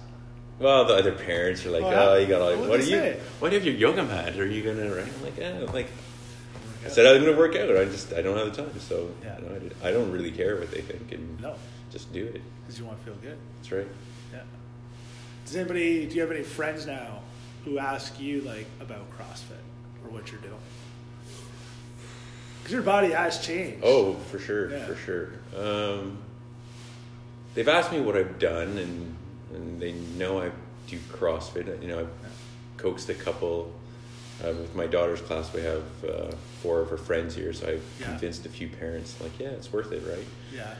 Well, 0.58 0.86
the 0.86 0.94
other 0.94 1.12
parents 1.12 1.64
are 1.64 1.70
like, 1.70 1.84
Oh, 1.84 2.14
"Oh, 2.14 2.16
you 2.16 2.26
got 2.26 2.40
all. 2.42 2.48
What'd 2.50 2.68
What 2.68 2.80
are 2.80 2.82
you? 2.82 2.88
say? 2.88 3.20
What 3.38 3.52
have 3.52 3.64
your 3.64 3.74
yoga 3.76 4.02
mat? 4.02 4.36
Are 4.38 4.46
you 4.46 4.62
gonna?" 4.64 4.92
Right? 4.92 5.06
I'm 5.06 5.22
like, 5.22 5.36
"Yeah." 5.38 5.50
I'm 5.60 5.72
like, 5.72 5.86
I 6.88 6.90
said 6.90 7.06
I'm 7.06 7.22
gonna 7.24 7.36
work 7.36 7.54
out. 7.56 7.76
I 7.76 7.84
just 7.84 8.12
I 8.14 8.22
don't 8.22 8.36
have 8.38 8.54
the 8.56 8.62
time, 8.62 8.80
so 8.80 9.10
Yeah. 9.22 9.38
you 9.40 9.46
know, 9.48 9.54
I, 9.54 9.58
did- 9.58 9.74
I 9.84 9.90
don't 9.92 10.10
really 10.10 10.30
care 10.30 10.56
what 10.56 10.70
they 10.70 10.80
think, 10.80 11.12
and 11.12 11.40
No, 11.40 11.54
just 11.92 12.10
do 12.12 12.24
it. 12.24 12.40
because 12.62 12.78
you 12.78 12.86
want 12.86 12.98
to 12.98 13.04
feel 13.04 13.14
good. 13.20 13.36
That's 13.58 13.72
right. 13.72 13.86
Yeah. 14.32 14.40
Does 15.44 15.56
anybody? 15.56 16.06
Do 16.06 16.14
you 16.14 16.22
have 16.22 16.30
any 16.30 16.42
friends 16.42 16.86
now 16.86 17.20
who 17.64 17.78
ask 17.78 18.18
you 18.18 18.40
like 18.40 18.66
about 18.80 19.04
CrossFit 19.18 19.62
or 20.04 20.10
what 20.10 20.30
you're 20.32 20.40
doing? 20.40 20.54
Because 22.58 22.72
your 22.72 22.82
body 22.82 23.10
has 23.10 23.38
changed. 23.44 23.80
Oh, 23.84 24.14
for 24.30 24.38
sure, 24.38 24.70
Yeah. 24.70 24.86
for 24.86 24.94
sure. 24.94 25.28
Um, 25.56 26.18
they've 27.54 27.68
asked 27.68 27.92
me 27.92 28.00
what 28.00 28.16
I've 28.16 28.38
done, 28.38 28.78
and 28.78 29.14
and 29.54 29.80
they 29.80 29.92
know 29.92 30.40
I 30.42 30.50
do 30.88 30.98
CrossFit. 31.12 31.82
You 31.82 31.88
know, 31.88 32.00
I've 32.00 32.10
coaxed 32.78 33.08
a 33.10 33.14
couple. 33.14 33.72
Uh, 34.42 34.52
with 34.52 34.74
my 34.76 34.86
daughter's 34.86 35.20
class, 35.20 35.52
we 35.52 35.60
have 35.62 35.82
uh, 36.04 36.30
four 36.62 36.80
of 36.80 36.88
her 36.90 36.96
friends 36.96 37.34
here, 37.34 37.52
so 37.52 37.66
I've 37.66 37.82
Yeah. 38.00 38.06
convinced 38.06 38.46
a 38.46 38.48
few 38.48 38.68
parents, 38.68 39.16
like, 39.20 39.36
yeah, 39.40 39.48
it's 39.48 39.72
worth 39.72 39.90
it, 39.90 40.02
right? 40.08 40.24
Yeah. 40.54 40.74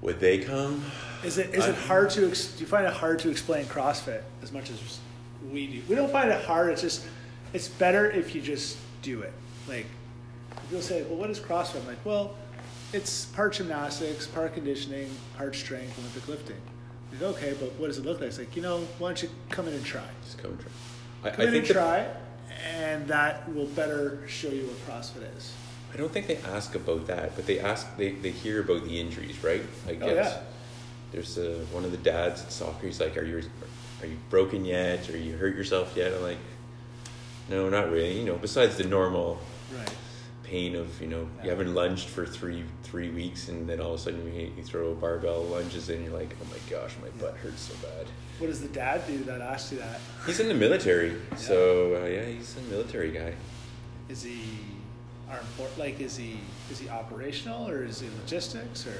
Would 0.00 0.18
they 0.18 0.38
come? 0.38 0.82
Is 1.22 1.38
it 1.38 1.54
is 1.54 1.64
it 1.66 1.76
hard 1.76 2.10
to 2.10 2.26
ex- 2.28 2.48
do 2.48 2.60
you 2.62 2.66
find 2.66 2.86
it 2.86 2.92
hard 2.92 3.20
to 3.20 3.30
explain 3.30 3.66
CrossFit 3.66 4.22
as 4.42 4.50
much 4.50 4.68
as 4.70 4.98
we 5.52 5.66
do? 5.68 5.82
We 5.88 5.94
don't 5.94 6.10
find 6.10 6.28
it 6.30 6.44
hard. 6.44 6.70
It's 6.72 6.80
just 6.82 7.04
it's 7.52 7.68
better 7.68 8.10
if 8.10 8.34
you 8.34 8.40
just 8.40 8.78
do 9.02 9.20
it. 9.22 9.32
Like 9.68 9.86
people 10.64 10.82
say, 10.82 11.02
well, 11.04 11.16
what 11.18 11.30
is 11.30 11.38
CrossFit? 11.38 11.76
I'm 11.82 11.86
like, 11.86 12.04
well, 12.04 12.34
it's 12.92 13.26
part 13.26 13.52
gymnastics, 13.52 14.26
part 14.26 14.54
conditioning, 14.54 15.08
part 15.36 15.54
strength, 15.54 15.96
Olympic 16.00 16.26
lifting. 16.26 16.60
Like, 17.12 17.22
okay, 17.36 17.54
but 17.60 17.72
what 17.78 17.86
does 17.86 17.98
it 17.98 18.04
look 18.04 18.18
like? 18.18 18.30
It's 18.30 18.38
like, 18.38 18.56
you 18.56 18.62
know, 18.62 18.78
why 18.98 19.10
don't 19.10 19.22
you 19.22 19.28
come 19.50 19.68
in 19.68 19.74
and 19.74 19.84
try? 19.84 20.02
Just 20.24 20.38
come 20.38 20.50
and 20.52 20.60
try. 20.60 20.70
I, 21.24 21.30
Come 21.30 21.40
I 21.42 21.44
in 21.44 21.50
think 21.52 21.64
and 21.64 21.68
the- 21.68 21.72
try, 21.74 22.06
and 22.74 23.06
that 23.08 23.52
will 23.54 23.66
better 23.66 24.26
show 24.28 24.48
you 24.48 24.64
what 24.66 24.76
CrossFit 24.86 25.36
is. 25.36 25.52
I 25.94 25.96
don't 25.96 26.10
think 26.10 26.26
they 26.26 26.38
ask 26.38 26.74
about 26.74 27.06
that, 27.08 27.36
but 27.36 27.46
they 27.46 27.60
ask 27.60 27.96
they, 27.96 28.12
they 28.12 28.30
hear 28.30 28.60
about 28.62 28.84
the 28.84 28.98
injuries, 28.98 29.42
right? 29.44 29.62
I 29.86 29.90
Oh, 29.92 29.94
guess 29.96 30.32
yeah. 30.34 30.40
there's 31.12 31.36
uh, 31.38 31.64
one 31.70 31.84
of 31.84 31.90
the 31.90 31.98
dads 31.98 32.42
at 32.42 32.50
soccer. 32.50 32.86
He's 32.86 32.98
like, 32.98 33.16
"Are 33.18 33.24
you 33.24 33.42
are 34.00 34.06
you 34.06 34.16
broken 34.30 34.64
yet? 34.64 35.10
Are 35.10 35.16
you 35.18 35.36
hurt 35.36 35.54
yourself 35.54 35.92
yet?" 35.94 36.12
I'm 36.14 36.22
like, 36.22 36.38
"No, 37.50 37.68
not 37.68 37.90
really. 37.90 38.18
You 38.18 38.24
know, 38.24 38.36
besides 38.36 38.76
the 38.76 38.84
normal 38.84 39.38
Right. 39.76 39.94
pain 40.44 40.74
of 40.76 41.00
you 41.00 41.08
know 41.08 41.28
you 41.44 41.50
haven't 41.50 41.74
lunged 41.74 42.08
for 42.08 42.24
three 42.26 42.64
three 42.84 43.10
weeks, 43.10 43.48
and 43.48 43.68
then 43.68 43.78
all 43.80 43.92
of 43.94 44.00
a 44.00 44.02
sudden 44.02 44.24
you, 44.34 44.50
you 44.56 44.62
throw 44.62 44.94
barbell 44.94 45.42
lunges, 45.44 45.88
and 45.90 46.02
you're 46.04 46.14
like, 46.18 46.34
"Oh 46.42 46.46
my 46.50 46.58
gosh, 46.74 46.94
my 47.02 47.08
butt 47.20 47.36
hurts 47.36 47.60
so 47.62 47.74
bad." 47.86 48.06
What 48.42 48.48
does 48.48 48.60
the 48.60 48.66
dad 48.68 49.06
do 49.06 49.18
that 49.22 49.40
asks 49.40 49.70
you 49.70 49.78
that? 49.78 50.00
He's 50.26 50.40
in 50.40 50.48
the 50.48 50.54
military, 50.54 51.14
so 51.36 51.94
uh, 52.02 52.06
yeah, 52.08 52.24
he's 52.24 52.56
a 52.56 52.62
military 52.62 53.12
guy. 53.12 53.34
Is 54.08 54.24
he 54.24 54.42
armed 55.30 55.46
for 55.56 55.68
like 55.78 56.00
is 56.00 56.16
he 56.16 56.40
is 56.68 56.80
he 56.80 56.88
operational 56.88 57.68
or 57.70 57.84
is 57.84 58.00
he 58.00 58.08
logistics 58.20 58.84
or 58.84 58.98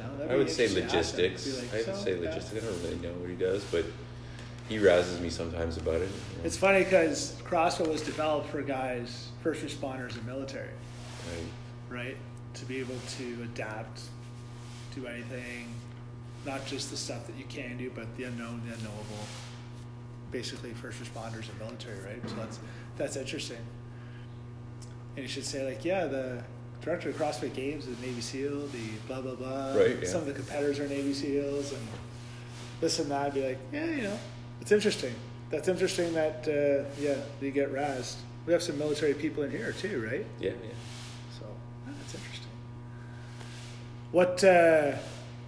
no, 0.00 0.26
I 0.28 0.34
would 0.34 0.50
say 0.50 0.64
interesting 0.64 0.88
to 0.88 0.96
ask 0.98 1.14
him. 1.14 1.22
logistics. 1.32 1.62
Like, 1.62 1.72
I 1.72 1.76
would 1.76 1.96
"So, 1.96 2.04
say 2.04 2.14
yeah." 2.20 2.28
logistics. 2.28 2.64
I 2.64 2.68
don't 2.70 2.82
really 2.82 2.96
know 2.96 3.12
what 3.20 3.30
he 3.30 3.36
does, 3.36 3.62
but 3.70 3.84
he 4.68 4.78
razzes 4.78 5.20
me 5.20 5.30
sometimes 5.30 5.76
about 5.76 6.00
it. 6.00 6.00
you 6.00 6.38
know. 6.38 6.44
It's 6.44 6.56
funny 6.56 6.82
because 6.82 7.36
CrossFit 7.48 7.86
was 7.86 8.02
developed 8.02 8.48
for 8.50 8.62
guys, 8.62 9.28
first 9.44 9.62
responders 9.64 10.16
and 10.16 10.26
military, 10.26 10.70
Right. 11.30 11.98
right? 12.00 12.16
To 12.54 12.64
be 12.64 12.78
able 12.80 12.96
to 13.18 13.42
adapt 13.44 14.00
to 14.96 15.06
anything, 15.06 15.68
not 16.46 16.66
just 16.66 16.90
the 16.90 16.96
stuff 16.96 17.26
that 17.26 17.36
you 17.36 17.44
can 17.44 17.76
do, 17.76 17.90
but 17.94 18.16
the 18.16 18.24
unknown, 18.24 18.62
the 18.66 18.74
unknowable. 18.74 19.24
Basically, 20.30 20.70
first 20.70 21.02
responders 21.02 21.48
and 21.48 21.58
military, 21.58 21.98
right? 22.00 22.28
So 22.28 22.34
that's 22.34 22.58
that's 22.96 23.16
interesting. 23.16 23.58
And 25.16 25.22
you 25.22 25.28
should 25.28 25.44
say 25.44 25.64
like, 25.64 25.84
yeah, 25.84 26.06
the 26.06 26.42
director 26.82 27.10
of 27.10 27.16
CrossFit 27.16 27.54
Games 27.54 27.86
is 27.86 27.96
a 27.98 28.00
Navy 28.02 28.20
SEAL. 28.20 28.66
The 28.68 28.88
blah 29.06 29.20
blah 29.20 29.34
blah. 29.34 29.74
Right, 29.74 29.96
yeah. 30.02 30.08
Some 30.08 30.22
of 30.22 30.26
the 30.26 30.32
competitors 30.32 30.80
are 30.80 30.88
Navy 30.88 31.14
SEAls, 31.14 31.72
and 31.72 31.86
this 32.80 32.98
and 32.98 33.10
that. 33.10 33.32
Be 33.32 33.46
like, 33.46 33.58
yeah, 33.72 33.86
you 33.86 34.02
know, 34.02 34.18
it's 34.60 34.72
interesting. 34.72 35.14
That's 35.50 35.68
interesting 35.68 36.12
that 36.14 36.48
uh, 36.48 36.88
yeah, 37.00 37.16
you 37.40 37.52
get 37.52 37.72
razzed. 37.72 38.16
We 38.46 38.52
have 38.52 38.62
some 38.62 38.76
military 38.76 39.14
people 39.14 39.44
in 39.44 39.50
here 39.50 39.72
too, 39.72 40.04
right? 40.04 40.26
Yeah, 40.40 40.50
yeah. 40.50 40.70
So 41.38 41.46
ah, 41.86 41.90
that's 42.00 42.14
interesting. 42.14 42.50
What 44.10 44.42
uh, 44.42 44.96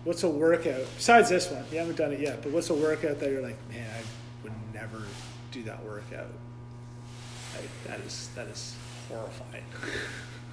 what's 0.07 0.23
a 0.23 0.29
workout 0.29 0.87
besides 0.97 1.29
this 1.29 1.51
one? 1.51 1.65
You 1.73 1.79
haven't 1.79 1.97
done 1.97 2.13
it 2.13 2.21
yet, 2.21 2.43
but 2.43 2.53
what's 2.53 2.71
a 2.71 2.75
workout 2.75 3.19
that 3.21 3.31
you're 3.31 3.43
like, 3.43 3.57
man, 3.69 3.85
I 3.91 4.03
would 4.45 4.53
never 4.73 5.03
do 5.51 5.65
that 5.65 5.85
workout. 5.85 6.29
I, 7.57 7.89
that 7.89 8.01
is 8.01 8.31
that 8.37 8.47
is 8.47 8.75
horrifying. 9.09 9.65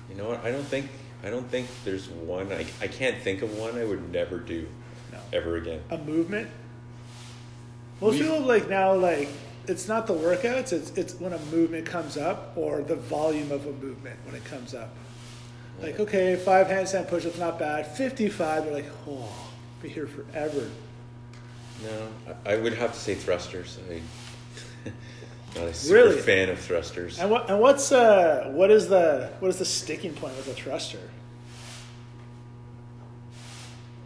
You 0.10 0.16
know 0.18 0.28
what? 0.28 0.44
I 0.44 0.52
don't 0.52 0.66
think 0.66 0.90
I 1.24 1.30
don't 1.30 1.50
think 1.50 1.68
there's 1.86 2.10
one. 2.10 2.52
I, 2.52 2.66
I 2.82 2.88
can't 2.88 3.18
think 3.24 3.42
of 3.42 3.58
one 3.58 3.78
I 3.78 3.86
would 3.86 4.12
never 4.12 4.38
do 4.38 4.68
No. 5.14 5.18
ever 5.32 5.56
again. 5.56 5.82
A 5.92 5.98
movement. 5.98 6.50
Most 8.02 8.16
We- 8.16 8.24
people 8.24 8.42
like 8.42 8.68
now 8.70 8.94
like 8.96 9.30
it's 9.66 9.88
not 9.88 10.06
the 10.06 10.14
workouts. 10.14 10.74
It's 10.74 10.92
it's 10.98 11.14
when 11.16 11.32
a 11.32 11.40
movement 11.46 11.86
comes 11.86 12.18
up 12.18 12.52
or 12.58 12.82
the 12.82 12.98
volume 12.98 13.50
of 13.54 13.66
a 13.66 13.72
movement 13.72 14.18
when 14.26 14.36
it 14.36 14.44
comes 14.44 14.74
up. 14.76 14.90
Like 15.82 16.00
okay, 16.00 16.36
five 16.36 16.68
handstand 16.68 17.08
push-ups 17.10 17.38
not 17.38 17.60
bad. 17.60 17.88
Fifty-five, 17.88 18.63
they're 18.65 18.74
like, 18.74 18.89
oh, 19.08 19.30
be 19.82 19.89
here 19.89 20.08
forever. 20.08 20.70
No, 21.84 22.08
I, 22.46 22.56
would 22.56 22.74
have 22.74 22.94
to 22.94 23.00
say 23.00 23.15
thrusters. 23.15 23.80
I 23.89 24.01
not 25.60 25.68
a 25.68 25.74
super 25.74 25.96
Really? 25.96 26.22
fan 26.22 26.50
of 26.50 26.60
thrusters. 26.60 27.20
And 27.20 27.30
what 27.30 27.50
and 27.50 27.60
what's 27.60 27.92
uh 27.92 28.50
what 28.53 28.72
is 28.72 28.88
the 28.88 29.30
what 29.39 29.50
is 29.50 29.58
the 29.58 29.65
sticking 29.65 30.13
point 30.13 30.36
with 30.38 30.48
a 30.48 30.53
thruster? 30.53 31.00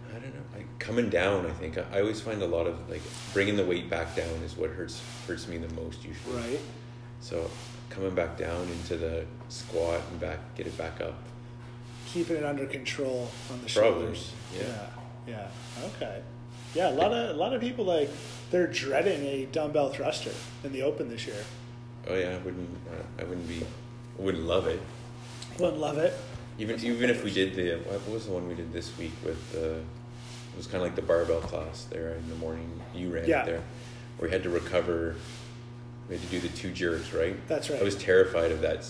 I 0.09 0.13
don't 0.19 0.33
know. 0.33 0.41
Like 0.55 0.79
coming 0.79 1.09
down, 1.09 1.45
I 1.45 1.51
think 1.51 1.77
I, 1.77 1.83
I 1.93 2.01
always 2.01 2.21
find 2.21 2.41
a 2.41 2.47
lot 2.47 2.65
of 2.65 2.89
like 2.89 3.01
bringing 3.33 3.55
the 3.55 3.65
weight 3.65 3.89
back 3.89 4.15
down 4.15 4.29
is 4.43 4.55
what 4.57 4.71
hurts 4.71 5.01
hurts 5.27 5.47
me 5.47 5.57
the 5.57 5.73
most 5.75 6.03
usually. 6.03 6.35
Right. 6.37 6.59
So 7.19 7.49
coming 7.89 8.15
back 8.15 8.37
down 8.37 8.67
into 8.69 8.95
the 8.97 9.25
squat 9.49 10.01
and 10.11 10.19
back, 10.19 10.39
get 10.55 10.65
it 10.67 10.77
back 10.77 11.01
up. 11.01 11.15
Keeping 12.17 12.37
it 12.37 12.43
under 12.45 12.65
control 12.65 13.29
on 13.51 13.61
the 13.63 13.69
Probably, 13.69 14.01
shoulders. 14.15 14.31
yeah. 14.57 14.87
Yeah. 15.27 15.47
Okay. 15.97 16.19
Yeah, 16.73 16.89
a 16.89 16.95
lot 16.95 17.13
of 17.13 17.29
a 17.35 17.37
lot 17.39 17.53
of 17.53 17.61
people 17.61 17.85
like 17.85 18.09
they're 18.49 18.65
dreading 18.65 19.23
a 19.23 19.45
dumbbell 19.51 19.89
thruster 19.91 20.31
in 20.63 20.71
the 20.73 20.81
open 20.81 21.09
this 21.09 21.27
year. 21.27 21.35
Oh 22.07 22.15
yeah, 22.15 22.31
I 22.33 22.37
wouldn't. 22.39 22.69
Uh, 22.89 23.21
I 23.21 23.23
wouldn't 23.25 23.47
be. 23.47 23.63
I 24.17 24.21
wouldn't 24.23 24.45
love 24.45 24.65
it. 24.65 24.81
Wouldn't 25.59 25.77
love 25.79 25.99
it. 25.99 26.11
Even 26.57 26.83
even 26.83 27.11
if 27.11 27.23
we 27.23 27.31
did 27.31 27.53
the 27.53 27.75
what 27.87 28.09
was 28.09 28.25
the 28.25 28.31
one 28.31 28.47
we 28.47 28.55
did 28.55 28.73
this 28.73 28.97
week 28.97 29.11
with 29.23 29.51
the 29.51 29.73
it 29.75 30.57
was 30.57 30.65
kind 30.65 30.77
of 30.77 30.81
like 30.81 30.95
the 30.95 31.03
barbell 31.03 31.41
class 31.41 31.83
there 31.91 32.13
in 32.15 32.27
the 32.29 32.35
morning. 32.37 32.81
You 32.95 33.13
ran 33.13 33.27
Yeah. 33.29 33.43
it 33.43 33.45
there, 33.45 33.61
where 34.17 34.27
we 34.27 34.31
had 34.31 34.41
to 34.41 34.49
recover. 34.49 35.17
We 36.09 36.15
had 36.15 36.25
to 36.25 36.31
do 36.31 36.39
the 36.39 36.49
two 36.57 36.71
jerks, 36.71 37.13
right? 37.13 37.35
That's 37.47 37.69
right. 37.69 37.79
I 37.79 37.83
was 37.83 37.95
terrified 37.95 38.51
of 38.51 38.61
that 38.61 38.83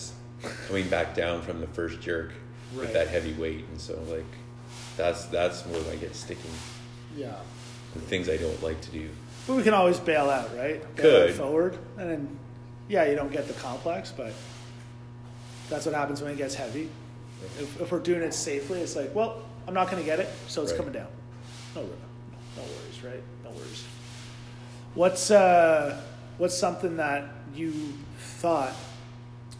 coming 0.69 0.88
back 0.88 1.13
down 1.13 1.41
from 1.41 1.60
the 1.60 1.67
first 1.67 2.00
jerk 2.00 2.31
Right. 2.74 2.81
with 2.81 2.93
that 2.93 3.07
heavy 3.07 3.33
weight, 3.33 3.65
and 3.71 3.79
so 3.79 4.00
like 4.09 4.25
that's 4.97 5.25
that's 5.25 5.62
where 5.65 5.81
I 5.91 5.95
get 5.95 6.15
sticking. 6.15 6.51
Yeah. 7.15 7.33
The 7.93 8.01
things 8.01 8.27
I 8.29 8.38
don't 8.38 8.62
like 8.62 8.79
to 8.81 8.91
do. 8.91 9.09
But 9.47 9.55
we 9.55 9.63
can 9.63 9.74
always 9.74 10.00
bail 10.00 10.29
out, 10.29 10.55
right? 10.57 10.81
Bail 10.95 11.27
Could. 11.27 11.36
forward, 11.36 11.77
and 11.97 12.09
then 12.09 12.39
yeah, 12.89 13.05
you 13.05 13.15
don't 13.15 13.31
get 13.31 13.47
the 13.47 13.53
complex, 13.53 14.12
but 14.15 14.33
that's 15.69 15.86
what 15.86 15.95
happens 15.95 16.21
when 16.21 16.31
it 16.31 16.38
gets 16.38 16.55
heavy. 16.55 16.89
If, 17.59 17.81
if 17.81 17.91
we're 17.91 18.00
doing 18.00 18.21
it 18.21 18.33
safely, 18.33 18.81
it's 18.81 18.95
like, 18.95 19.13
well, 19.13 19.41
I'm 19.67 19.74
not 19.74 19.91
going 19.91 20.01
to 20.01 20.05
get 20.05 20.19
it, 20.19 20.27
so 20.47 20.62
it's 20.63 20.71
Right. 20.71 20.77
coming 20.77 20.93
down. 20.93 21.07
No, 21.75 21.81
no 21.83 21.88
worries, 22.63 23.03
right? 23.03 23.21
No 23.43 23.51
worries. 23.51 23.83
What's 24.95 25.29
uh, 25.31 26.01
what's 26.38 26.57
something 26.57 26.97
that 26.97 27.25
you 27.55 27.93
thought 28.19 28.74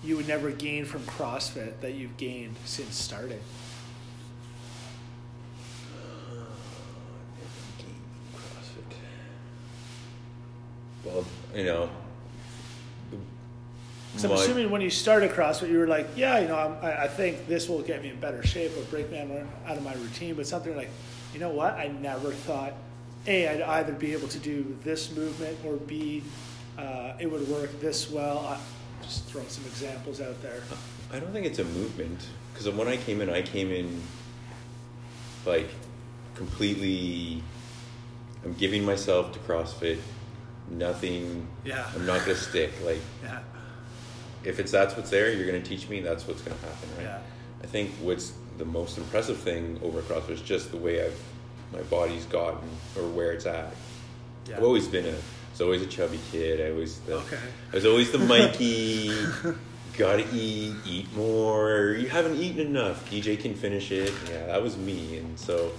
you 0.04 0.16
would 0.18 0.28
never 0.28 0.52
gain 0.52 0.86
from 0.86 1.02
CrossFit 1.04 1.82
that 1.82 1.94
you've 1.94 2.18
gained 2.18 2.56
since 2.66 2.96
starting? 2.96 3.40
Well, 11.04 11.26
you 11.56 11.64
know. 11.66 11.90
So 14.18 14.30
I'm 14.30 14.36
my- 14.36 14.42
assuming 14.42 14.72
when 14.72 14.82
you 14.82 14.90
started 14.90 15.32
CrossFit, 15.32 15.70
you 15.70 15.78
were 15.78 15.88
like, 15.88 16.08
yeah, 16.16 16.40
you 16.40 16.48
know, 16.48 16.58
I'm, 16.58 16.74
I, 16.84 17.04
I 17.04 17.08
think 17.08 17.48
this 17.48 17.70
will 17.70 17.82
get 17.82 18.02
me 18.02 18.10
in 18.10 18.20
better 18.20 18.46
shape 18.46 18.72
or 18.78 18.82
break 18.86 19.12
me 19.12 19.20
out 19.20 19.30
of- 19.30 19.48
out 19.68 19.78
of 19.78 19.84
my 19.84 19.94
routine. 19.96 20.34
But 20.36 20.48
something 20.48 20.76
like, 20.76 20.90
you 21.34 21.40
know 21.40 21.50
what? 21.50 21.74
I 21.76 21.88
never 21.88 22.32
thought, 22.32 22.74
A, 23.28 23.48
I'd 23.48 23.62
either 23.62 23.94
be 23.94 24.14
able 24.14 24.28
to 24.30 24.40
do 24.40 24.76
this 24.84 25.16
movement 25.16 25.58
or 25.66 25.76
B, 25.76 26.24
uh, 26.78 27.14
it 27.20 27.30
would 27.30 27.48
work 27.48 27.80
this 27.80 28.10
well. 28.10 28.40
I, 28.40 28.58
just 29.08 29.26
throwing 29.26 29.48
some 29.48 29.66
examples 29.66 30.22
out 30.22 30.42
there. 30.42 30.62
I 31.12 31.20
don't 31.20 31.32
think 31.32 31.46
it's 31.46 31.60
a 31.60 31.64
movement 31.64 32.20
because 32.54 32.70
when 32.70 32.88
I 32.88 32.98
came 32.98 33.22
in, 33.22 33.30
I 33.30 33.42
came 33.42 33.72
in 33.72 34.02
like 35.46 35.70
completely. 36.36 37.42
I'm 38.46 38.54
giving 38.54 38.84
myself 38.86 39.34
to 39.34 39.40
CrossFit. 39.40 39.98
Nothing. 40.70 41.48
Yeah. 41.66 41.86
I'm 41.96 42.06
not 42.06 42.20
gonna 42.22 42.36
stick. 42.36 42.72
Like 42.84 43.00
Yeah. 43.24 43.40
if 44.44 44.60
it's 44.60 44.72
that's 44.72 44.96
what's 44.96 45.10
there, 45.10 45.32
you're 45.32 45.46
gonna 45.46 45.62
teach 45.62 45.88
me. 45.90 46.02
That's 46.02 46.28
what's 46.28 46.42
gonna 46.42 46.60
happen, 46.60 46.90
right? 46.98 47.04
Yeah. 47.04 47.20
I 47.64 47.68
think 47.68 47.92
what's 48.02 48.34
the 48.58 48.66
most 48.66 48.98
impressive 48.98 49.38
thing 49.38 49.80
over 49.84 50.02
CrossFit 50.02 50.32
is 50.32 50.42
just 50.42 50.72
the 50.72 50.78
way 50.78 51.06
I've 51.06 51.20
my 51.74 51.82
body's 51.84 52.26
gotten 52.26 52.70
or 52.98 53.04
where 53.10 53.32
it's 53.32 53.46
at. 53.46 53.74
Yeah. 54.48 54.58
I've 54.58 54.64
always 54.64 54.88
been 54.88 55.06
a. 55.06 55.16
Was 55.58 55.62
always 55.64 55.82
a 55.82 55.88
chubby 55.88 56.20
kid. 56.32 56.62
I 56.62 56.72
was 56.72 57.00
the. 57.00 57.16
Okay. 57.16 57.40
I 57.72 57.76
was 57.76 57.84
always 57.88 58.12
the 58.12 58.20
Mikey. 58.20 59.10
Gotta 59.98 60.24
eat, 60.32 60.76
eat 60.86 61.12
more. 61.16 61.96
You 61.98 62.08
haven't 62.10 62.36
eaten 62.36 62.60
enough. 62.68 63.10
DJ 63.10 63.40
can 63.40 63.56
finish 63.56 63.92
it. 63.92 64.14
Yeah, 64.30 64.46
that 64.46 64.62
was 64.62 64.78
me, 64.78 65.18
and 65.18 65.40
so 65.40 65.72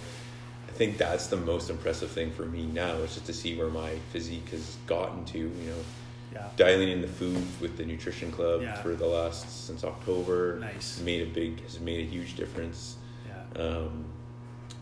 I 0.69 0.73
think 0.73 0.99
that's 0.99 1.29
the 1.29 1.37
most 1.37 1.71
impressive 1.71 2.11
thing 2.11 2.33
for 2.33 2.45
me 2.45 2.67
now. 2.67 2.95
Is 2.95 3.15
just 3.15 3.27
to 3.27 3.33
see 3.33 3.57
where 3.57 3.69
my 3.69 3.93
physique 4.13 4.49
has 4.49 4.77
gotten 4.89 5.25
to. 5.27 5.39
You 5.39 5.47
know, 5.71 5.85
Yeah. 6.33 6.49
dialing 6.57 6.89
in 6.89 7.01
the 7.01 7.07
food 7.07 7.47
with 7.61 7.77
the 7.77 7.85
nutrition 7.87 8.33
club 8.33 8.63
Yeah. 8.63 8.75
for 8.83 8.97
the 8.97 9.07
last 9.07 9.65
since 9.69 9.85
October. 9.85 10.59
Nice. 10.59 10.99
Made 10.99 11.23
a 11.23 11.31
big 11.31 11.63
has 11.63 11.79
made 11.79 12.01
a 12.01 12.11
huge 12.11 12.35
difference. 12.35 12.97
Yeah. 13.29 13.63
Um, 13.63 14.07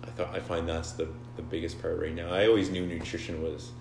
I 0.03 0.07
thought 0.13 0.35
I 0.35 0.41
find 0.41 0.67
that's 0.67 0.93
the 0.93 1.07
the 1.37 1.43
biggest 1.43 1.83
part 1.83 1.99
right 2.01 2.15
now. 2.15 2.31
I 2.31 2.47
always 2.47 2.71
knew 2.71 2.87
nutrition 2.87 3.43
was 3.43 3.73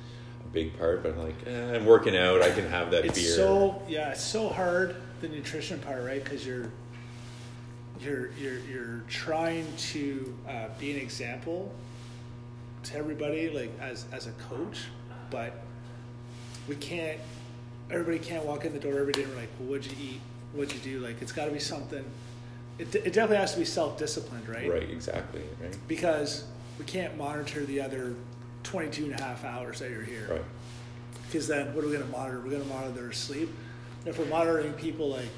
big 0.56 0.80
part, 0.80 1.04
but 1.04 1.12
I'm 1.12 1.20
like, 1.20 1.36
eh, 1.46 1.76
I'm 1.76 1.86
working 1.86 2.18
out. 2.18 2.42
I 2.42 2.50
can 2.50 2.68
have 2.70 2.90
that 2.92 3.06
it's 3.06 3.20
beer. 3.20 3.36
so 3.36 3.84
yeah 3.88 4.12
it's 4.12 4.24
so 4.24 4.50
hard 4.50 4.96
the 5.22 5.28
nutrition 5.28 5.80
part 5.80 6.04
right? 6.04 6.24
Because 6.24 6.48
you're 6.48 6.72
you're 8.00 8.32
you're 8.34 8.60
you're 8.60 9.04
trying 9.08 9.68
to 9.78 10.34
uh, 10.50 10.68
be 10.80 10.92
an 10.92 10.98
example 10.98 11.72
to 12.84 12.98
everybody 12.98 13.50
like 13.50 13.72
as 13.80 14.06
as 14.12 14.28
a 14.28 14.32
coach 14.50 14.86
but 15.32 15.54
we 16.68 16.76
can't 16.76 17.20
everybody 17.90 18.20
can't 18.20 18.46
walk 18.46 18.64
in 18.64 18.74
the 18.74 18.80
door 18.80 19.00
every 19.00 19.12
day 19.12 19.24
and 19.24 19.32
we're 19.34 19.40
like 19.42 19.50
well, 19.60 19.70
what'd 19.70 19.86
you 19.86 19.98
eat? 20.02 20.22
What'd 20.54 20.74
you 20.74 20.80
do? 20.80 21.06
Like 21.06 21.22
it's 21.22 21.34
got 21.34 21.46
to 21.46 21.52
be 21.52 21.60
something 21.60 22.04
it, 22.78 22.94
it 22.96 23.14
definitely 23.14 23.38
has 23.38 23.54
to 23.54 23.60
be 23.60 23.66
self-disciplined 23.66 24.48
right? 24.48 24.70
Right, 24.70 24.90
exactly, 24.90 25.42
right, 25.62 25.78
because 25.88 26.46
we 26.78 26.86
can't 26.86 27.18
monitor 27.18 27.66
the 27.66 27.80
other 27.82 28.16
22 28.66 29.06
and 29.06 29.14
a 29.14 29.24
half 29.24 29.46
hours 29.46 29.80
that 29.80 29.90
you're 29.92 30.04
here 30.04 30.28
right, 30.30 30.42
because 31.28 31.48
then 31.48 31.74
what 31.74 31.84
are 31.84 31.88
we 31.88 31.94
going 31.94 32.06
to 32.06 32.12
monitor? 32.12 32.40
We're 32.40 32.52
going 32.52 32.64
to 32.64 32.68
monitor 32.68 32.92
their 32.92 33.12
sleep. 33.12 33.50
If 34.06 34.20
we're 34.20 34.26
monitoring 34.26 34.74
people 34.74 35.10
like 35.10 35.30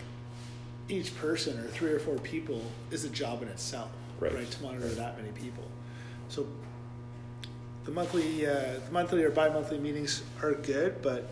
each 0.90 1.16
person 1.18 1.60
or 1.60 1.68
three 1.68 1.92
or 1.92 2.00
four 2.00 2.18
people 2.18 2.62
is 2.92 3.04
a 3.04 3.10
job 3.10 3.42
in 3.42 3.50
itself, 3.50 3.90
Right. 4.20 4.50
To 4.50 4.64
monitor 4.64 4.88
that 4.88 5.18
many 5.18 5.32
people. 5.32 5.64
So 6.30 6.48
the 7.86 7.92
monthly, 7.92 8.48
uh, 8.48 8.80
the 8.86 8.92
monthly 8.92 9.24
or 9.24 9.30
bi-monthly 9.30 9.78
meetings 9.78 10.24
are 10.42 10.54
good, 10.54 11.02
but 11.02 11.28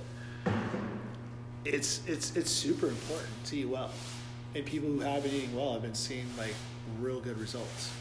it's 1.66 2.02
it's 2.06 2.36
it's 2.36 2.52
super 2.52 2.88
important 2.88 3.46
to 3.46 3.58
eat 3.58 3.66
well. 3.66 3.92
And 4.54 4.66
people 4.66 4.90
who 4.90 5.00
have 5.00 5.24
been 5.24 5.34
eating 5.34 5.56
well 5.56 5.74
have 5.74 5.82
been 5.82 5.96
seeing 5.96 6.28
like 6.38 6.54
real 7.02 7.20
good 7.20 7.40
results, 7.40 7.92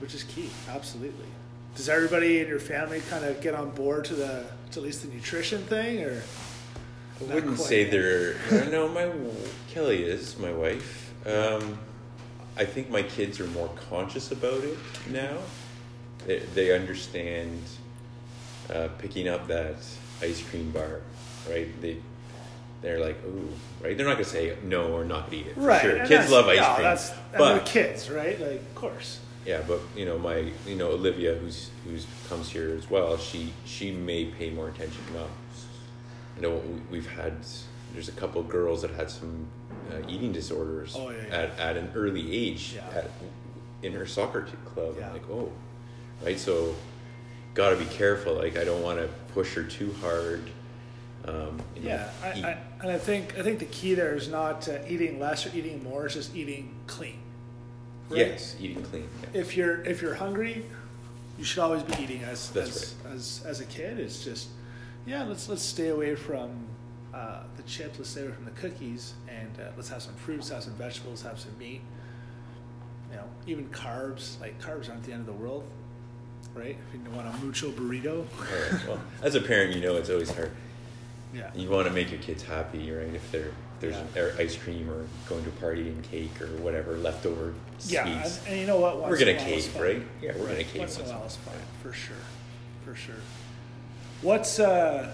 which 0.00 0.14
is 0.14 0.22
key. 0.22 0.50
Absolutely. 0.68 1.26
Does 1.78 1.88
everybody 1.88 2.40
in 2.40 2.48
your 2.48 2.58
family 2.58 3.00
kind 3.08 3.24
of 3.24 3.40
get 3.40 3.54
on 3.54 3.70
board 3.70 4.04
to 4.06 4.14
the 4.16 4.44
to 4.72 4.80
at 4.80 4.84
least 4.84 5.02
the 5.02 5.14
nutrition 5.14 5.62
thing, 5.62 6.02
or 6.02 6.24
I 7.20 7.34
wouldn't 7.34 7.54
quite 7.54 7.68
say 7.68 7.84
they're. 7.84 8.34
no 8.72 8.88
my 8.88 9.08
Kelly 9.68 10.02
is 10.02 10.36
my 10.40 10.50
wife. 10.50 11.14
Um, 11.24 11.78
I 12.56 12.64
think 12.64 12.90
my 12.90 13.04
kids 13.04 13.38
are 13.38 13.46
more 13.46 13.70
conscious 13.88 14.32
about 14.32 14.64
it 14.64 14.76
now. 15.08 15.38
They, 16.26 16.40
they 16.40 16.74
understand 16.74 17.62
uh, 18.74 18.88
picking 18.98 19.28
up 19.28 19.46
that 19.46 19.76
ice 20.20 20.42
cream 20.50 20.72
bar, 20.72 21.02
right? 21.48 21.80
They 21.80 21.98
they're 22.82 22.98
like, 22.98 23.24
ooh, 23.24 23.50
right? 23.84 23.96
They're 23.96 24.04
not 24.04 24.14
gonna 24.14 24.24
say 24.24 24.56
no 24.64 24.92
or 24.92 25.04
not 25.04 25.26
gonna 25.26 25.42
eat 25.42 25.46
it. 25.46 25.54
For 25.54 25.78
Sure, 25.78 26.06
kids 26.06 26.28
love 26.28 26.48
ice 26.48 26.58
no, 26.58 26.74
cream, 26.74 26.82
That's 26.82 27.12
but 27.36 27.66
kids, 27.66 28.10
right? 28.10 28.40
Like, 28.40 28.62
of 28.62 28.74
course. 28.74 29.20
Yeah, 29.48 29.62
but 29.66 29.80
you 29.96 30.04
know, 30.04 30.18
my 30.18 30.52
you 30.66 30.76
know 30.76 30.90
Olivia, 30.90 31.34
who's 31.36 31.70
who's 31.84 32.06
comes 32.28 32.50
here 32.50 32.76
as 32.76 32.90
well. 32.90 33.16
She 33.16 33.50
she 33.64 33.90
may 33.90 34.26
pay 34.26 34.50
more 34.50 34.68
attention. 34.68 35.00
Well, 35.14 35.28
you 36.36 36.42
know, 36.42 36.56
we- 36.56 36.98
we've 36.98 37.08
had 37.10 37.32
there's 37.94 38.10
a 38.10 38.12
couple 38.12 38.42
girls 38.42 38.82
that 38.82 38.90
had 38.90 39.10
some 39.10 39.46
uh, 39.90 40.06
eating 40.06 40.32
disorders 40.32 40.94
Oh, 40.94 41.08
yeah, 41.08 41.16
yeah. 41.28 41.34
at 41.34 41.58
at 41.58 41.76
an 41.78 41.90
early 41.94 42.30
age 42.30 42.74
Yeah. 42.74 42.98
at, 42.98 43.10
in 43.82 43.92
her 43.94 44.06
soccer 44.06 44.42
t- 44.42 44.52
club. 44.66 44.96
Yeah. 44.98 45.06
I'm 45.06 45.12
like, 45.14 45.30
oh, 45.30 45.50
right. 46.22 46.38
So, 46.38 46.74
got 47.54 47.70
to 47.70 47.76
be 47.76 47.86
careful. 47.86 48.34
Like, 48.34 48.58
I 48.58 48.64
don't 48.64 48.82
want 48.82 48.98
to 48.98 49.08
push 49.32 49.54
her 49.54 49.62
too 49.62 49.94
hard. 50.02 50.50
Um, 51.24 51.58
you 51.74 51.82
know, 51.84 51.88
Yeah, 51.88 52.10
I, 52.22 52.26
I, 52.28 52.58
and 52.82 52.90
I 52.90 52.98
think 52.98 53.38
I 53.38 53.42
think 53.42 53.60
the 53.60 53.64
key 53.64 53.94
there 53.94 54.14
is 54.14 54.28
not 54.28 54.68
uh, 54.68 54.78
eating 54.86 55.18
less 55.18 55.46
or 55.46 55.56
eating 55.56 55.82
more; 55.82 56.04
it's 56.04 56.14
just 56.16 56.36
eating 56.36 56.74
clean. 56.86 57.20
Right? 58.10 58.18
yes, 58.18 58.56
eating 58.60 58.82
clean. 58.82 59.08
Yeah. 59.22 59.40
If 59.40 59.56
you're 59.56 59.82
if 59.82 60.02
you're 60.02 60.14
hungry, 60.14 60.64
you 61.38 61.44
should 61.44 61.60
always 61.60 61.82
be 61.82 62.02
eating 62.02 62.22
as 62.24 62.50
That's 62.50 62.94
as, 63.04 63.14
as 63.14 63.42
as 63.46 63.60
a 63.60 63.64
kid. 63.64 63.98
It's 63.98 64.24
just 64.24 64.48
yeah, 65.06 65.24
let's 65.24 65.48
let's 65.48 65.62
stay 65.62 65.88
away 65.88 66.14
from 66.14 66.66
uh, 67.14 67.42
the 67.56 67.62
chips. 67.64 67.98
Let's 67.98 68.10
stay 68.10 68.22
away 68.22 68.32
from 68.32 68.44
the 68.44 68.50
cookies, 68.52 69.14
and 69.28 69.50
uh, 69.60 69.70
let's 69.76 69.88
have 69.88 70.02
some 70.02 70.14
fruits, 70.14 70.48
have 70.50 70.62
some 70.62 70.74
vegetables, 70.74 71.22
have 71.22 71.38
some 71.38 71.56
meat. 71.58 71.80
You 73.10 73.16
know, 73.16 73.24
even 73.46 73.68
carbs. 73.70 74.40
Like 74.40 74.60
carbs 74.60 74.90
aren't 74.90 75.04
the 75.04 75.12
end 75.12 75.20
of 75.20 75.26
the 75.26 75.32
world, 75.32 75.64
right? 76.54 76.76
If 76.92 76.94
you 76.94 77.10
want 77.16 77.28
a 77.28 77.44
mucho 77.44 77.70
burrito, 77.70 78.24
right, 78.38 78.88
well, 78.88 79.00
as 79.22 79.34
a 79.34 79.40
parent, 79.40 79.74
you 79.74 79.80
know 79.80 79.96
it's 79.96 80.10
always 80.10 80.30
hard. 80.30 80.50
yeah, 81.34 81.50
You 81.54 81.68
want 81.70 81.86
to 81.86 81.92
make 81.92 82.10
your 82.10 82.20
kids 82.20 82.42
happy, 82.42 82.90
right? 82.90 83.14
If 83.14 83.30
they're 83.30 83.52
there's 83.80 83.96
Yeah. 84.16 84.30
ice 84.38 84.56
cream 84.56 84.88
or 84.90 85.06
going 85.28 85.42
to 85.44 85.50
a 85.50 85.52
party 85.52 85.82
and 85.88 86.02
cake 86.10 86.40
or 86.40 86.46
whatever 86.62 86.96
leftover 86.96 87.54
yeah. 87.86 88.06
And, 88.06 88.38
and 88.48 88.60
you 88.60 88.66
know 88.66 88.78
what? 88.80 88.98
Once 89.00 89.10
we're 89.10 89.18
gonna 89.18 89.32
a 89.32 89.36
while 89.36 89.46
is 89.54 89.66
cave, 89.68 89.80
right? 89.80 90.02
Yeah, 90.20 90.32
we're 90.36 90.46
gonna 90.48 90.64
cave 90.64 90.80
Once 90.80 90.98
in 90.98 91.04
a 91.06 91.08
while 91.08 91.28
fine, 91.28 91.54
for 91.82 91.92
sure, 91.92 92.16
for 92.84 92.94
sure. 92.94 93.14
What's 94.22 94.58
uh, 94.58 95.10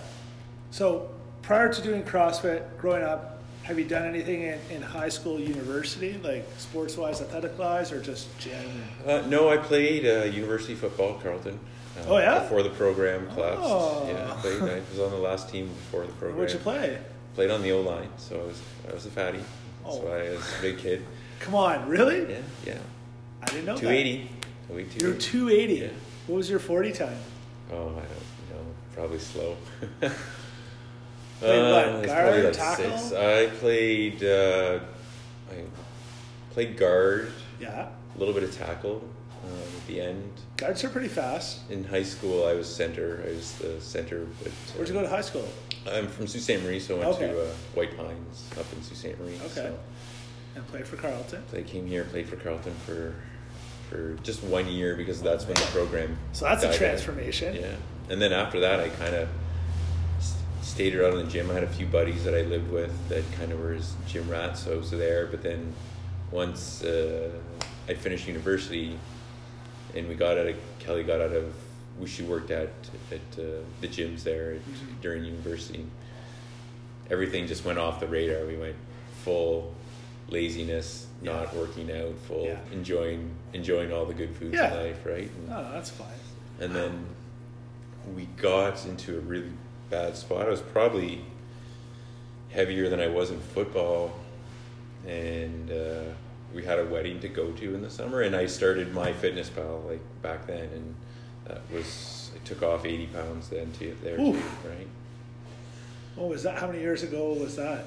so 0.70 1.10
prior 1.42 1.72
to 1.72 1.82
doing 1.82 2.02
CrossFit, 2.04 2.62
growing 2.78 3.02
up, 3.02 3.30
Have 3.64 3.78
you 3.78 3.86
done 3.86 4.04
anything 4.06 4.42
in, 4.42 4.58
in 4.70 4.82
high 4.82 5.08
school, 5.08 5.40
university, 5.40 6.20
like 6.22 6.44
sports 6.58 6.98
wise, 6.98 7.22
athletic 7.22 7.58
wise, 7.58 7.92
or 7.92 8.00
just 8.00 8.28
gym? 8.38 8.84
Uh, 9.06 9.22
no, 9.26 9.48
I 9.48 9.56
played 9.56 10.04
uh, 10.06 10.24
university 10.24 10.74
football, 10.74 11.14
Carleton. 11.22 11.58
Uh, 11.98 12.04
Oh, 12.08 12.18
yeah? 12.18 12.40
Before 12.40 12.62
the 12.62 12.68
program 12.70 13.26
collapsed. 13.32 13.60
Oh. 13.62 14.06
Yeah, 14.06 14.32
I 14.32 14.36
played. 14.42 14.62
I 14.62 14.80
was 14.90 15.00
on 15.00 15.10
the 15.12 15.16
last 15.16 15.48
team 15.48 15.68
before 15.68 16.02
the 16.04 16.12
program. 16.12 16.36
What'd 16.36 16.52
you 16.52 16.58
play? 16.60 16.98
Played 17.34 17.50
on 17.50 17.62
the 17.62 17.72
O 17.72 17.80
line, 17.80 18.08
so 18.16 18.40
I 18.40 18.44
was 18.44 18.62
I 18.90 18.94
was 18.94 19.06
a 19.06 19.10
fatty. 19.10 19.40
Oh. 19.84 20.00
So 20.00 20.08
I 20.12 20.30
was 20.36 20.58
a 20.58 20.62
big 20.62 20.78
kid. 20.78 21.04
Come 21.40 21.54
on, 21.54 21.88
really? 21.88 22.30
Yeah, 22.32 22.38
yeah. 22.66 22.78
I 23.42 23.46
didn't 23.46 23.66
know 23.66 23.76
Two 23.76 23.88
eighty. 23.90 24.30
You're 24.70 25.14
280. 25.14 25.18
280. 25.18 25.74
Yeah. 25.74 25.88
What 26.26 26.36
was 26.36 26.48
your 26.48 26.58
40 26.58 26.92
time? 26.92 27.18
Oh, 27.70 27.74
I 27.74 27.76
don't 27.80 27.96
know. 27.98 28.64
Probably 28.94 29.18
slow. 29.18 29.56
Played 30.00 30.12
Uh, 31.42 32.06
guard, 32.06 32.44
like 32.44 32.52
tackle? 32.54 32.96
six. 32.98 33.12
I 33.12 33.46
played. 33.58 34.24
Uh, 34.24 34.78
I 35.50 35.54
played 36.52 36.76
guard. 36.78 37.32
Yeah. 37.60 37.88
A 38.14 38.18
little 38.18 38.32
bit 38.32 38.42
of 38.44 38.56
tackle 38.56 39.02
um, 39.44 39.50
at 39.76 39.86
the 39.86 40.00
end. 40.00 40.32
Guards 40.56 40.82
are 40.84 40.88
pretty 40.88 41.08
fast. 41.08 41.68
In 41.70 41.84
high 41.84 42.04
school, 42.04 42.46
I 42.46 42.54
was 42.54 42.72
center. 42.74 43.22
I 43.26 43.32
was 43.34 43.52
the 43.58 43.78
center. 43.80 44.26
But 44.42 44.52
Where'd 44.76 44.88
you 44.88 44.94
go 44.94 45.02
to 45.02 45.08
high 45.08 45.20
school? 45.20 45.46
I'm 45.90 46.08
from 46.08 46.26
Sault 46.26 46.42
Ste. 46.42 46.62
Marie, 46.62 46.80
so 46.80 46.96
I 46.96 46.98
went 47.00 47.10
Okay. 47.16 47.26
to 47.28 47.42
uh, 47.42 47.46
White 47.74 47.96
Pines 47.96 48.48
up 48.58 48.66
in 48.72 48.82
Sault 48.82 48.96
Ste. 48.96 49.18
Marie. 49.20 49.34
Okay. 49.36 49.48
So 49.54 49.78
And 50.56 50.66
played 50.68 50.86
for 50.86 50.96
Carleton. 50.96 51.42
I 51.54 51.62
came 51.62 51.86
here, 51.86 52.04
played 52.04 52.28
for 52.28 52.36
Carleton 52.36 52.74
for 52.86 53.14
for 53.90 54.14
just 54.22 54.42
one 54.42 54.66
year 54.66 54.96
because 54.96 55.20
that's 55.20 55.44
when 55.44 55.54
the 55.56 55.60
program. 55.72 56.16
So 56.32 56.46
that's 56.46 56.64
a 56.64 56.72
transformation. 56.76 57.54
Yeah, 57.54 57.74
and 58.08 58.20
then 58.20 58.32
after 58.32 58.60
that, 58.60 58.80
I 58.80 58.88
kind 58.88 59.14
of 59.14 59.28
stayed 60.62 60.94
around 60.94 61.18
in 61.18 61.26
the 61.26 61.30
gym. 61.30 61.50
I 61.50 61.54
had 61.54 61.64
a 61.64 61.68
few 61.68 61.86
buddies 61.86 62.24
that 62.24 62.34
I 62.34 62.42
lived 62.42 62.70
with 62.70 63.08
that 63.10 63.24
kind 63.32 63.52
of 63.52 63.60
were 63.60 63.72
his 63.74 63.94
gym 64.08 64.28
rats, 64.30 64.64
so 64.64 64.72
I 64.72 64.76
was 64.76 64.90
there. 64.90 65.26
But 65.26 65.42
then 65.42 65.72
once 66.30 66.82
uh, 66.82 67.30
I 67.88 67.94
finished 67.94 68.26
university, 68.26 68.98
and 69.94 70.08
we 70.08 70.14
got 70.14 70.38
out 70.38 70.46
of 70.46 70.56
Kelly 70.78 71.04
got 71.04 71.20
out 71.20 71.32
of 71.32 71.52
we 71.98 72.06
she 72.08 72.22
worked 72.22 72.50
at 72.50 72.70
at 73.10 73.20
uh, 73.38 73.42
the 73.80 73.88
gyms 73.88 74.22
there 74.22 74.52
at, 74.52 74.66
Mhm. 74.66 75.00
during 75.00 75.24
university. 75.24 75.86
Everything 77.10 77.46
just 77.46 77.64
went 77.64 77.78
off 77.78 78.00
the 78.00 78.06
radar. 78.06 78.46
We 78.46 78.56
went 78.56 78.76
full 79.22 79.72
laziness, 80.28 81.06
not 81.22 81.54
working 81.54 81.90
out, 81.92 82.14
full 82.26 82.44
Yeah. 82.46 82.58
enjoying 82.72 83.30
enjoying 83.52 83.92
all 83.92 84.06
the 84.06 84.14
good 84.14 84.34
foods 84.34 84.54
Yeah. 84.54 84.72
in 84.74 84.86
life, 84.88 85.04
right? 85.06 85.30
And- 85.30 85.50
Oh, 85.52 85.70
that's 85.72 85.90
fine. 85.90 86.08
and 86.60 86.74
then 86.74 87.04
we 88.14 88.26
got 88.36 88.84
into 88.86 89.16
a 89.16 89.20
really 89.20 89.52
bad 89.90 90.16
spot. 90.16 90.46
I 90.46 90.50
was 90.50 90.60
probably 90.60 91.20
heavier 92.50 92.88
than 92.88 93.00
I 93.00 93.08
was 93.08 93.30
in 93.30 93.40
football, 93.40 94.12
and 95.06 95.70
uh, 95.70 96.02
we 96.54 96.64
had 96.64 96.78
a 96.78 96.84
wedding 96.84 97.20
to 97.20 97.28
go 97.28 97.50
to 97.52 97.74
in 97.74 97.82
the 97.82 97.90
summer. 97.90 98.20
And 98.22 98.34
I 98.36 98.46
started 98.46 98.92
MyFitnessPal 98.94 99.84
like 99.88 100.00
back 100.22 100.46
then, 100.46 100.68
and 100.72 100.94
that 101.46 101.60
was 101.72 102.30
I 102.34 102.46
took 102.46 102.62
off 102.62 102.84
eighty 102.86 103.06
pounds 103.06 103.48
then 103.48 103.72
too 103.72 103.96
there 104.02 104.16
too, 104.16 104.32
right? 104.66 104.88
What 106.16 106.28
was 106.28 106.42
that? 106.44 106.58
How 106.58 106.66
many 106.68 106.80
years 106.80 107.02
ago 107.02 107.32
was 107.32 107.56
that? 107.56 107.86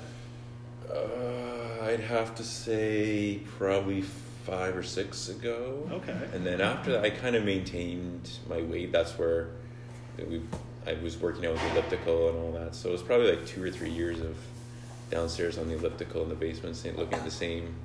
Uh, 0.90 1.84
I'd 1.86 2.00
have 2.02 2.36
to 2.36 2.44
say 2.44 3.42
probably 3.58 4.02
five 4.02 4.76
or 4.78 4.84
six 4.84 5.30
ago. 5.30 5.90
Okay. 5.92 6.18
And 6.34 6.46
then 6.46 6.62
after 6.62 6.92
that, 6.94 7.04
I 7.04 7.10
kind 7.10 7.36
of 7.36 7.44
maintained 7.44 8.30
my 8.50 8.62
weight. 8.62 8.92
That's 8.92 9.18
where 9.18 9.50
we, 10.18 10.42
I 10.86 10.94
was 11.04 11.18
working 11.18 11.46
out 11.46 11.54
with 11.54 11.62
the 11.64 11.72
elliptical 11.72 12.30
and 12.30 12.38
all 12.38 12.52
that. 12.64 12.76
So 12.76 12.90
it 12.90 12.94
was 12.94 13.02
probably 13.02 13.30
like 13.32 13.46
two 13.46 13.64
or 13.64 13.70
three 13.70 13.90
years 13.90 14.20
of 14.22 14.38
downstairs 15.12 15.58
on 15.58 15.68
the 15.68 15.76
elliptical 15.76 16.24
in 16.24 16.30
the 16.30 16.36
basement, 16.36 16.78
looking 16.98 17.18
at 17.18 17.26
the 17.26 17.32
same 17.32 17.76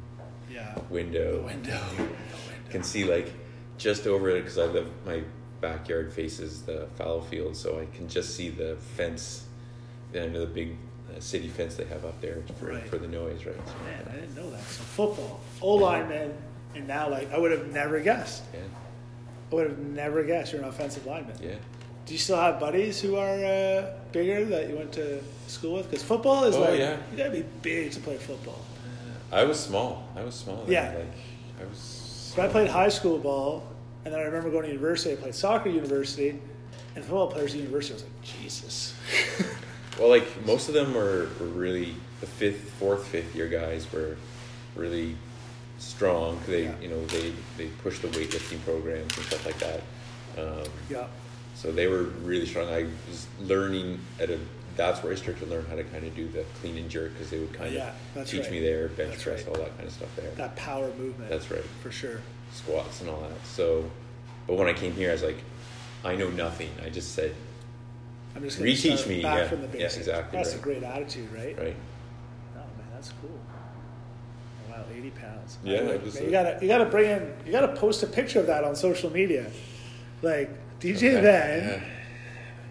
Yeah. 0.50 0.76
window. 0.90 1.38
The 1.38 1.42
window. 1.46 1.80
The 1.96 2.02
window. 2.02 2.16
Can 2.70 2.82
see 2.84 3.04
like 3.04 3.32
just 3.78 4.06
over 4.06 4.30
it 4.30 4.40
because 4.42 4.58
I 4.58 4.66
live 4.66 4.88
my 5.04 5.22
backyard 5.66 6.12
faces 6.12 6.62
the 6.62 6.86
Fallowfield, 6.98 7.56
so 7.56 7.80
I 7.80 7.86
can 7.96 8.06
just 8.08 8.34
see 8.36 8.50
the 8.50 8.76
fence. 8.96 9.44
I 10.14 10.26
know 10.26 10.40
the 10.40 10.46
big 10.46 10.76
uh, 11.08 11.20
city 11.20 11.48
fence 11.48 11.76
they 11.76 11.84
have 11.86 12.04
up 12.04 12.20
there 12.20 12.42
for, 12.60 12.66
Right. 12.66 12.86
for 12.86 12.98
the 12.98 13.08
noise, 13.08 13.46
right? 13.46 13.56
So, 13.66 13.72
Man, 13.84 14.06
I 14.10 14.20
didn't 14.20 14.36
know 14.36 14.50
that. 14.50 14.60
So 14.60 14.82
football, 14.82 15.40
O 15.62 15.74
lineman, 15.76 16.34
and 16.74 16.86
now 16.86 17.08
like 17.08 17.32
I 17.32 17.38
would 17.38 17.50
have 17.52 17.72
never 17.72 17.98
guessed. 18.00 18.42
yeah, 18.52 18.60
I 19.50 19.54
would 19.54 19.68
have 19.70 19.78
never 19.78 20.22
guessed 20.24 20.52
you're 20.52 20.60
an 20.62 20.68
offensive 20.68 21.06
lineman. 21.06 21.36
yeah. 21.42 21.54
Do 22.04 22.12
you 22.14 22.18
still 22.18 22.36
have 22.36 22.58
buddies 22.58 23.00
who 23.00 23.14
are 23.14 23.36
uh, 23.44 23.94
bigger 24.10 24.44
that 24.46 24.68
you 24.68 24.74
went 24.76 24.90
to 24.94 25.22
school 25.46 25.74
with? 25.74 25.88
Because 25.88 26.02
football 26.04 26.42
is 26.44 26.56
Oh, 26.56 26.62
like 26.62 26.78
yeah. 26.80 26.96
you 27.12 27.16
gotta 27.16 27.30
be 27.30 27.44
big 27.62 27.92
to 27.92 28.00
play 28.00 28.16
football. 28.18 28.58
I 29.30 29.44
was 29.44 29.58
small. 29.60 30.08
I 30.16 30.24
was 30.24 30.34
small. 30.34 30.64
then. 30.64 30.72
Yeah. 30.72 30.98
like 30.98 31.06
I 31.60 31.64
was. 31.70 31.78
So 31.78 32.42
I 32.42 32.48
played 32.48 32.68
high 32.68 32.88
school 32.88 33.18
ball, 33.18 33.62
and 34.04 34.12
then 34.12 34.20
I 34.20 34.24
remember 34.24 34.50
going 34.50 34.64
to 34.64 34.68
university. 34.72 35.12
I 35.12 35.16
played 35.16 35.34
soccer 35.34 35.68
at 35.68 35.74
university, 35.74 36.38
and 36.94 37.04
football 37.04 37.28
players 37.28 37.54
at 37.54 37.60
university. 37.60 37.94
I 37.94 37.96
was 37.96 38.02
like, 38.04 38.22
Jesus. 38.22 38.94
Well, 39.98 40.08
like 40.08 40.24
most 40.46 40.68
of 40.68 40.74
them 40.74 40.94
were, 40.94 41.28
were 41.38 41.46
really 41.48 41.94
the 42.20 42.26
fifth, 42.26 42.70
fourth, 42.78 43.06
fifth 43.08 43.36
year 43.36 43.46
guys 43.46 43.86
were 43.92 44.16
really 44.74 45.16
strong. 45.78 46.40
They, 46.46 46.62
Yeah. 46.64 46.80
you 46.80 46.88
know, 46.88 47.04
they 47.06 47.34
they 47.58 47.66
push 47.82 47.98
the 47.98 48.08
weightlifting 48.08 48.64
programs 48.64 49.14
and 49.18 49.26
stuff 49.26 49.44
like 49.44 49.58
that. 49.58 49.82
Um, 50.38 50.64
yeah. 50.88 51.06
so 51.54 51.70
they 51.70 51.88
were 51.88 52.04
really 52.24 52.46
strong. 52.46 52.68
I 52.68 52.84
was 53.06 53.26
learning 53.42 54.00
at 54.18 54.30
a. 54.30 54.38
That's 54.78 55.02
where 55.02 55.12
I 55.12 55.16
started 55.16 55.40
to 55.40 55.46
learn 55.46 55.66
how 55.66 55.76
to 55.76 55.84
kind 55.84 56.06
of 56.06 56.16
do 56.16 56.26
the 56.26 56.44
clean 56.62 56.78
and 56.78 56.88
jerk 56.88 57.12
because 57.12 57.28
they 57.28 57.38
would 57.38 57.52
kind 57.52 57.74
Yeah, 57.74 57.92
of 58.16 58.26
teach 58.26 58.40
right. 58.44 58.50
me 58.50 58.60
there, 58.60 58.88
bench 58.88 59.10
That's 59.10 59.24
press, 59.24 59.38
right. 59.46 59.48
all 59.48 59.62
that 59.62 59.76
kind 59.76 59.86
of 59.86 59.92
stuff 59.92 60.08
there. 60.16 60.30
That 60.36 60.56
power 60.56 60.90
movement. 60.96 61.28
That's 61.28 61.50
right. 61.50 61.62
For 61.82 61.90
sure. 61.92 62.22
Squats 62.52 63.00
and 63.00 63.10
all 63.10 63.20
that. 63.20 63.46
So, 63.46 63.88
but 64.46 64.54
when 64.56 64.68
I 64.68 64.72
came 64.72 64.92
here, 64.92 65.10
I 65.10 65.12
was 65.12 65.22
like, 65.22 65.38
I 66.04 66.14
know 66.16 66.30
nothing. 66.30 66.70
I 66.84 66.88
just 66.90 67.14
said, 67.14 67.34
I'm 68.34 68.42
just 68.42 68.58
gonna 68.58 68.70
Reteach 68.70 69.06
me, 69.06 69.22
back 69.22 69.38
yeah. 69.38 69.48
from 69.48 69.60
the 69.62 69.66
Yeah, 69.68 69.72
basics. 69.84 69.96
exactly, 69.98 70.36
That's 70.38 70.50
right. 70.50 70.58
a 70.60 70.62
great 70.62 70.82
attitude, 70.82 71.32
right? 71.32 71.58
right. 71.58 71.76
Oh 72.56 72.58
man, 72.58 72.86
that's 72.94 73.12
cool. 73.20 73.30
Oh, 73.30 74.70
Wow, 74.70 74.84
eighty 74.96 75.10
pounds. 75.10 75.58
Yeah, 75.62 75.80
I 75.80 75.82
man, 75.82 76.00
you 76.24 76.30
gotta 76.30 76.58
you 76.62 76.68
gotta 76.68 76.86
bring 76.86 77.10
in 77.10 77.32
you 77.44 77.52
gotta 77.52 77.74
post 77.76 78.02
a 78.02 78.06
picture 78.06 78.40
of 78.40 78.46
that 78.46 78.64
on 78.64 78.74
social 78.74 79.10
media, 79.10 79.50
like 80.22 80.50
DJ 80.80 80.96
Okay. 80.96 81.20
then. 81.20 81.68
Yeah. 81.68 81.84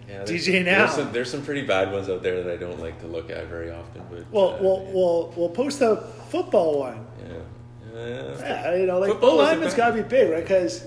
Yeah, 0.09 0.23
DJ 0.25 0.65
now. 0.65 0.79
There's 0.79 0.91
some, 0.95 1.11
there's 1.13 1.31
some 1.31 1.41
pretty 1.45 1.61
bad 1.61 1.89
ones 1.93 2.09
out 2.09 2.21
there 2.21 2.43
that 2.43 2.51
I 2.51 2.57
don't 2.57 2.79
like 2.81 2.99
to 3.01 3.07
look 3.07 3.29
at 3.29 3.45
very 3.47 3.71
often. 3.71 4.03
But 4.09 4.25
Well, 4.31 4.49
uh, 4.55 4.57
we'll 4.61 4.83
yeah. 4.87 4.93
we'll 4.93 5.33
we'll 5.37 5.49
post 5.49 5.79
a 5.81 5.95
football 6.29 6.79
one. 6.79 7.05
yeah. 7.25 7.35
Yeah. 7.93 8.37
Yeah, 8.39 8.75
you 8.75 8.85
know, 8.85 8.99
like 8.99 9.11
Football 9.11 9.31
O 9.31 9.35
lineman's 9.37 9.73
got 9.73 9.89
to 9.95 10.01
be 10.01 10.07
big, 10.07 10.29
right? 10.29 10.41
Because 10.43 10.85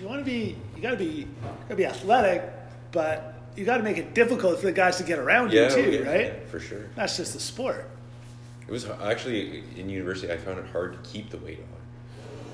you 0.00 0.06
want 0.08 0.20
to 0.20 0.24
be, 0.24 0.56
you 0.76 0.82
got 0.82 0.90
to 0.90 0.96
be, 0.96 1.26
got 1.42 1.68
to 1.68 1.76
be 1.76 1.86
athletic, 1.86 2.42
but 2.92 3.34
you 3.56 3.64
got 3.64 3.78
to 3.78 3.82
make 3.82 3.98
it 3.98 4.14
difficult 4.14 4.58
for 4.58 4.66
the 4.66 4.72
guys 4.72 4.96
to 4.98 5.02
get 5.02 5.18
around 5.18 5.52
Yeah, 5.52 5.68
you 5.68 5.74
too, 5.74 5.90
yeah, 5.90 6.10
right? 6.10 6.24
yeah, 6.26 6.46
for 6.50 6.60
sure. 6.60 6.86
That's 6.94 7.16
just 7.16 7.34
the 7.34 7.40
sport. 7.40 7.88
It 8.66 8.70
was 8.72 8.86
actually 8.86 9.64
in 9.76 9.88
university. 9.88 10.32
I 10.32 10.36
found 10.36 10.58
it 10.58 10.66
hard 10.66 10.92
to 10.92 11.10
keep 11.10 11.30
the 11.30 11.38
weight 11.38 11.58
on. 11.58 11.80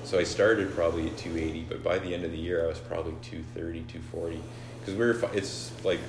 So 0.03 0.17
I 0.17 0.23
started 0.23 0.73
probably 0.73 1.07
at 1.07 1.17
280, 1.17 1.65
but 1.69 1.83
by 1.83 1.99
the 1.99 2.13
end 2.13 2.23
of 2.23 2.31
the 2.31 2.37
year, 2.37 2.63
I 2.63 2.67
was 2.67 2.79
probably 2.79 3.13
230, 3.21 3.81
240. 3.81 4.41
Because 4.79 4.95
we 4.95 5.05
were, 5.05 5.37
it's 5.37 5.71
like 5.83 5.99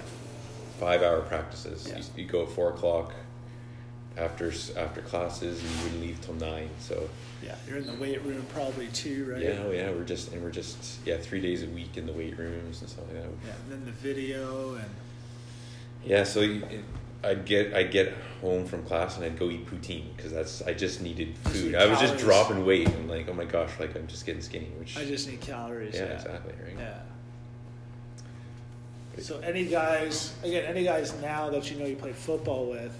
five 0.78 1.02
hour 1.02 1.20
practices. 1.22 1.86
Yeah. 1.88 1.98
You, 1.98 2.22
you 2.22 2.30
go 2.30 2.42
at 2.44 2.48
four 2.50 2.70
o'clock 2.70 3.12
after 4.16 4.52
after 4.76 5.02
classes, 5.02 5.60
and 5.62 5.70
you 5.70 5.82
wouldn't 5.82 6.00
leave 6.00 6.20
till 6.20 6.34
nine. 6.34 6.70
So 6.78 7.08
Yeah, 7.42 7.54
you're 7.68 7.78
in 7.78 7.86
the 7.86 7.94
weight 7.94 8.22
room 8.24 8.44
probably 8.52 8.88
too, 8.88 9.30
right? 9.32 9.42
yeah, 9.42 9.62
oh, 9.64 9.70
yeah, 9.70 9.90
we're 9.90 10.02
just 10.04 10.32
and 10.32 10.42
we're 10.42 10.50
just 10.50 10.98
yeah 11.06 11.18
three 11.18 11.40
days 11.40 11.62
a 11.62 11.66
week 11.66 11.96
in 11.96 12.06
the 12.06 12.12
weight 12.12 12.36
rooms 12.38 12.80
and 12.80 12.90
stuff 12.90 13.04
like 13.06 13.14
that. 13.22 13.30
Yeah, 13.46 13.52
and 13.62 13.72
then 13.72 13.84
the 13.84 13.92
video 13.92 14.74
and 14.74 14.90
Yeah, 16.04 16.24
so 16.24 16.40
you- 16.40 16.64
it, 16.64 16.84
I'd 17.24 17.44
get 17.44 17.74
I'd 17.74 17.90
get 17.90 18.12
home 18.40 18.64
from 18.66 18.84
class 18.84 19.16
and 19.16 19.24
I'd 19.24 19.38
go 19.38 19.50
eat 19.50 19.66
poutine 19.66 20.16
because 20.16 20.32
that's 20.32 20.62
I 20.62 20.72
just 20.74 21.00
needed 21.02 21.34
Just 21.44 21.56
food. 21.56 21.72
need 21.72 21.74
I 21.76 21.86
was 21.86 21.98
just 22.00 22.18
dropping 22.18 22.64
weight 22.64 22.88
and 22.88 23.08
like 23.08 23.28
oh 23.28 23.34
my 23.34 23.44
gosh, 23.44 23.70
like 23.80 23.94
I'm 23.96 24.06
just 24.06 24.24
getting 24.26 24.40
skinny. 24.42 24.70
Which 24.78 24.96
I 24.96 25.04
just 25.04 25.28
need 25.28 25.40
calories. 25.40 25.94
yeah, 25.94 26.04
Yeah, 26.06 26.12
exactly 26.12 26.54
right. 26.64 26.76
Yeah. 26.78 26.98
So 29.20 29.40
any 29.40 29.64
guys, 29.64 30.32
again, 30.44 30.64
any 30.64 30.84
guys 30.84 31.12
now 31.20 31.50
that 31.50 31.68
you 31.70 31.76
know 31.78 31.86
you 31.86 31.96
play 31.96 32.12
football 32.12 32.66
with, 32.66 32.96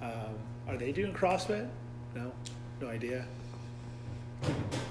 um, 0.00 0.34
are 0.68 0.76
they 0.76 0.92
doing 0.92 1.12
CrossFit? 1.12 1.68
No, 2.14 2.30
no 2.80 2.86
idea. 2.88 3.24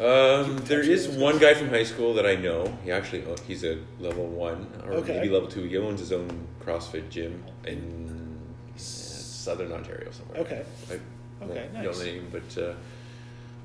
Um, 0.01 0.57
there 0.65 0.81
is 0.81 1.07
one 1.07 1.37
guy 1.37 1.53
from 1.53 1.69
high 1.69 1.83
school 1.83 2.13
that 2.15 2.25
I 2.25 2.35
know. 2.35 2.75
He 2.83 2.91
actually 2.91 3.23
oh, 3.25 3.35
he's 3.47 3.63
a 3.63 3.77
level 3.99 4.25
one 4.27 4.67
or 4.85 4.93
Okay. 4.95 5.17
maybe 5.17 5.29
level 5.29 5.47
two. 5.47 5.63
He 5.63 5.77
owns 5.77 5.99
his 5.99 6.11
own 6.11 6.47
CrossFit 6.65 7.09
gym 7.09 7.43
in 7.65 8.37
yeah, 8.67 8.73
southern 8.77 9.71
Ontario 9.71 10.09
somewhere. 10.11 10.39
Okay. 10.41 10.63
I 10.91 10.99
Okay, 11.45 11.67
know 11.73 11.81
nice. 11.83 11.99
name, 12.01 12.27
but 12.31 12.57
uh, 12.61 12.73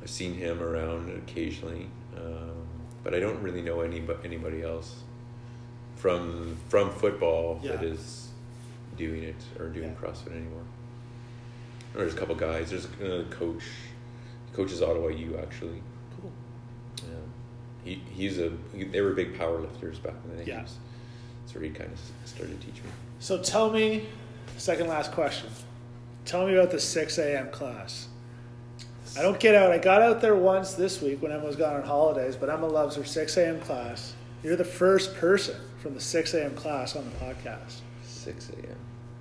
I've 0.02 0.10
seen 0.10 0.34
him 0.34 0.60
around 0.62 1.10
occasionally. 1.10 1.86
Um, 2.16 2.66
but 3.04 3.14
I 3.14 3.20
don't 3.20 3.40
really 3.42 3.62
know 3.62 3.80
any 3.80 4.02
anybody 4.24 4.62
else 4.62 4.96
from 5.96 6.56
from 6.68 6.90
football 6.90 7.60
that 7.64 7.82
Yeah. 7.82 7.88
is 7.88 8.28
doing 8.96 9.22
it 9.22 9.36
or 9.58 9.68
doing 9.68 9.90
Yeah. 10.00 10.08
CrossFit 10.08 10.32
anymore. 10.32 10.64
Or 11.94 12.00
there's 12.00 12.14
a 12.14 12.16
couple 12.18 12.34
guys. 12.34 12.70
There's 12.70 12.86
a 13.00 13.24
coach. 13.30 13.62
He 14.58 14.64
coaches 14.64 14.82
Ottawa 14.82 15.08
U 15.08 15.38
actually. 15.40 15.80
Cool. 16.20 16.32
Yeah. 16.96 17.14
He 17.84 18.02
he's 18.10 18.38
a 18.38 18.52
they 18.74 19.00
were 19.00 19.12
big 19.12 19.38
power 19.38 19.60
lifters 19.60 19.98
back 20.00 20.14
in 20.24 20.36
the 20.36 20.44
day. 20.44 20.50
Yeah. 20.50 20.60
That's 20.62 21.54
where 21.54 21.62
he 21.62 21.70
kind 21.70 21.90
of 21.92 21.98
started 22.28 22.60
teaching 22.60 22.84
me. 22.84 22.90
So 23.20 23.40
tell 23.40 23.70
me, 23.70 24.06
second 24.56 24.88
last 24.88 25.12
question. 25.12 25.48
Tell 26.24 26.46
me 26.46 26.54
about 26.56 26.70
the 26.70 26.80
6 26.80 27.18
a.m. 27.18 27.50
class. 27.50 28.08
I 29.16 29.22
don't 29.22 29.40
get 29.40 29.54
out. 29.54 29.70
I 29.70 29.78
got 29.78 30.02
out 30.02 30.20
there 30.20 30.36
once 30.36 30.74
this 30.74 31.00
week 31.00 31.22
when 31.22 31.32
Emma 31.32 31.46
was 31.46 31.56
gone 31.56 31.74
on 31.76 31.82
holidays, 31.84 32.36
but 32.36 32.50
Emma 32.50 32.66
loves 32.66 32.96
her 32.96 33.04
6 33.04 33.36
a.m. 33.38 33.60
class. 33.60 34.12
You're 34.42 34.56
the 34.56 34.64
first 34.64 35.14
person 35.16 35.56
from 35.80 35.94
the 35.94 36.00
6 36.00 36.34
a.m. 36.34 36.54
class 36.54 36.96
on 36.96 37.04
the 37.04 37.16
podcast. 37.24 37.80
Six 38.04 38.50
a.m. 38.50 38.76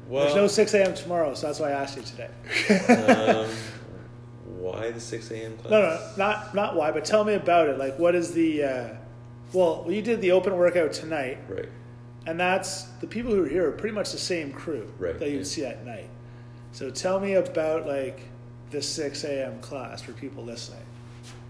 Well, 0.09 0.25
There's 0.25 0.35
no 0.35 0.47
6 0.47 0.73
a.m. 0.73 0.93
tomorrow, 0.93 1.33
so 1.33 1.47
that's 1.47 1.59
why 1.59 1.69
I 1.69 1.71
asked 1.71 1.95
you 1.95 2.03
today. 2.03 2.29
um, 3.31 3.49
why 4.71 4.91
the 4.91 4.99
six 4.99 5.31
a.m. 5.31 5.57
class? 5.57 5.71
no, 5.71 5.81
no, 5.81 6.09
not 6.17 6.55
not 6.55 6.75
why, 6.75 6.91
but 6.91 7.05
tell 7.05 7.23
me 7.23 7.33
about 7.33 7.67
it. 7.69 7.77
Like, 7.77 7.97
what 7.99 8.15
is 8.15 8.33
the? 8.33 8.63
Uh, 8.63 8.87
well, 9.53 9.85
you 9.87 10.01
did 10.01 10.21
the 10.21 10.31
open 10.31 10.55
workout 10.57 10.91
tonight, 10.93 11.37
Right. 11.47 11.69
and 12.25 12.39
that's 12.39 12.83
the 13.01 13.07
people 13.07 13.31
who 13.31 13.45
are 13.45 13.47
here 13.47 13.67
are 13.69 13.71
pretty 13.71 13.95
much 13.95 14.11
the 14.11 14.17
same 14.17 14.51
crew 14.51 14.91
Right, 14.99 15.17
that 15.19 15.29
you 15.29 15.37
yeah. 15.37 15.43
see 15.43 15.65
at 15.65 15.85
night. 15.85 16.09
So 16.73 16.89
tell 16.89 17.19
me 17.19 17.33
about 17.35 17.87
like 17.87 18.19
the 18.71 18.81
6 18.81 19.23
a.m. 19.23 19.59
class 19.61 20.01
for 20.01 20.11
people 20.11 20.43
listening. 20.43 20.81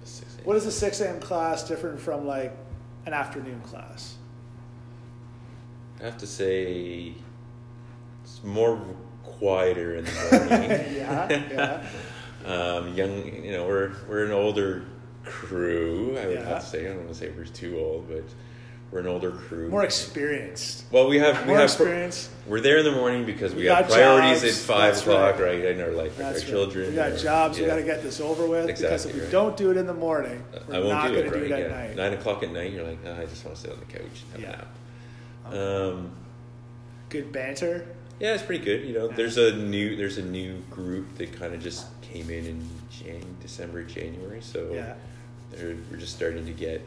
Six 0.03 0.37
What 0.43 0.55
is 0.55 0.65
a 0.67 0.71
6 0.71 1.01
a.m. 1.01 1.19
class 1.19 1.67
different 1.67 1.99
from 1.99 2.27
like 2.27 2.55
an 3.07 3.13
afternoon 3.13 3.59
class? 3.61 4.15
I 5.99 6.03
have 6.05 6.17
to 6.19 6.27
say, 6.27 7.15
it's 8.23 8.43
more 8.43 8.79
quieter 9.23 9.95
in 9.95 10.05
the 10.05 10.11
morning. 10.31 10.69
yeah, 10.95 11.27
yeah. 11.29 11.87
um, 12.47 12.93
young, 12.93 13.43
you 13.43 13.51
know, 13.51 13.67
we're 13.67 13.91
we're 14.07 14.25
an 14.25 14.31
older 14.31 14.83
crew. 15.25 16.17
I 16.17 16.25
would 16.27 16.35
Yeah. 16.39 16.45
have 16.45 16.63
to 16.63 16.65
say. 16.69 16.85
I 16.85 16.89
don't 16.89 16.97
want 16.99 17.09
to 17.09 17.15
say 17.15 17.29
we're 17.35 17.45
too 17.45 17.77
old, 17.79 18.07
but 18.09 18.23
we're 18.91 18.99
an 18.99 19.07
older 19.07 19.31
crew. 19.31 19.67
More 19.69 19.83
experienced. 19.83 20.85
well, 20.91 21.09
we 21.09 21.19
have 21.19 21.41
we 21.41 21.47
More 21.47 21.57
have 21.57 21.65
experience. 21.65 22.29
we're 22.47 22.61
there 22.61 22.77
in 22.77 22.85
the 22.85 22.91
morning 22.93 23.25
because 23.25 23.53
we, 23.53 23.63
We 23.63 23.67
have 23.67 23.89
priorities 23.89 24.41
jobs, 24.43 24.59
at 24.59 24.65
five 24.65 24.93
that's 24.93 25.01
o'clock, 25.01 25.39
right. 25.39 25.41
right. 25.61 25.65
in 25.65 25.81
our 25.81 25.91
life, 25.91 26.15
That's 26.15 26.39
our 26.39 26.41
right. 26.43 26.47
children. 26.49 26.89
We 26.91 26.95
got 26.95 27.11
our- 27.11 27.17
jobs. 27.17 27.59
We 27.59 27.65
got 27.65 27.75
to 27.75 27.83
get 27.83 28.01
this 28.01 28.21
over 28.21 28.47
with 28.47 28.69
Exactly 28.69 28.87
because 28.87 29.05
if 29.07 29.15
we 29.15 29.21
right. 29.23 29.31
don't 29.31 29.57
do 29.57 29.71
it 29.71 29.77
in 29.77 29.87
the 29.87 29.93
morning, 29.93 30.41
we're 30.69 30.75
I 30.75 30.79
won't 30.79 30.89
not 30.89 31.07
do 31.09 31.13
going 31.15 31.25
it, 31.25 31.29
to 31.31 31.39
do 31.39 31.45
it 31.45 31.51
at 31.51 31.59
yeah. 31.59 31.67
night. 31.67 31.95
Nine 31.97 32.13
o'clock 32.13 32.43
at 32.43 32.51
night, 32.53 32.71
you're 32.71 32.85
like, 32.85 32.99
"Ah, 33.05 33.19
I 33.19 33.25
just 33.25 33.43
want 33.43 33.57
to 33.57 33.61
sit 33.63 33.71
on 33.73 33.79
the 33.79 33.85
couch 33.85 34.23
and 34.33 34.45
have 34.45 34.53
Yeah. 35.45 35.51
a 35.51 35.55
nap. 35.55 35.93
Um, 35.93 36.11
Good 37.09 37.31
banter. 37.33 37.85
Yeah, 38.19 38.33
it's 38.33 38.43
pretty 38.43 38.63
good. 38.63 38.83
You 38.87 38.93
know, 38.93 39.07
there's 39.07 39.37
a 39.37 39.55
new 39.55 39.95
there's 39.95 40.17
a 40.17 40.23
new 40.23 40.57
group 40.71 41.15
that 41.17 41.33
kind 41.33 41.53
of 41.53 41.61
just 41.61 41.85
came 42.01 42.29
in 42.29 42.45
in 42.45 42.69
Jan- 42.89 43.35
December, 43.41 43.83
January. 43.83 44.41
So 44.41 44.71
Yeah. 44.73 44.95
they're, 45.51 45.75
we're 45.91 45.97
just 45.97 46.15
starting 46.15 46.45
to 46.45 46.51
get. 46.53 46.81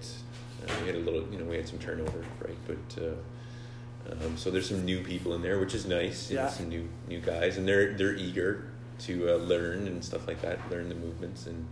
Uh, 0.66 0.72
we 0.82 0.86
had 0.88 0.96
a 0.96 1.00
little, 1.00 1.24
you 1.32 1.38
know, 1.38 1.44
we 1.44 1.56
had 1.56 1.66
some 1.68 1.78
turnover, 1.78 2.24
right? 2.44 2.56
But 2.66 3.02
uh, 3.02 4.12
um, 4.26 4.36
so 4.36 4.50
there's 4.50 4.68
some 4.68 4.84
new 4.84 5.02
people 5.02 5.34
in 5.34 5.42
there, 5.42 5.58
which 5.58 5.74
is 5.74 5.86
nice. 5.86 6.30
Yeah. 6.30 6.48
some 6.48 6.68
new 6.68 6.88
new 7.08 7.20
guys, 7.20 7.56
and 7.56 7.66
they're 7.66 7.94
they're 7.94 8.14
eager 8.16 8.64
to 9.00 9.30
uh, 9.32 9.36
learn 9.36 9.86
and 9.86 10.04
stuff 10.04 10.26
like 10.28 10.42
that, 10.42 10.58
learn 10.70 10.88
the 10.90 10.94
movements 10.94 11.46
and 11.46 11.66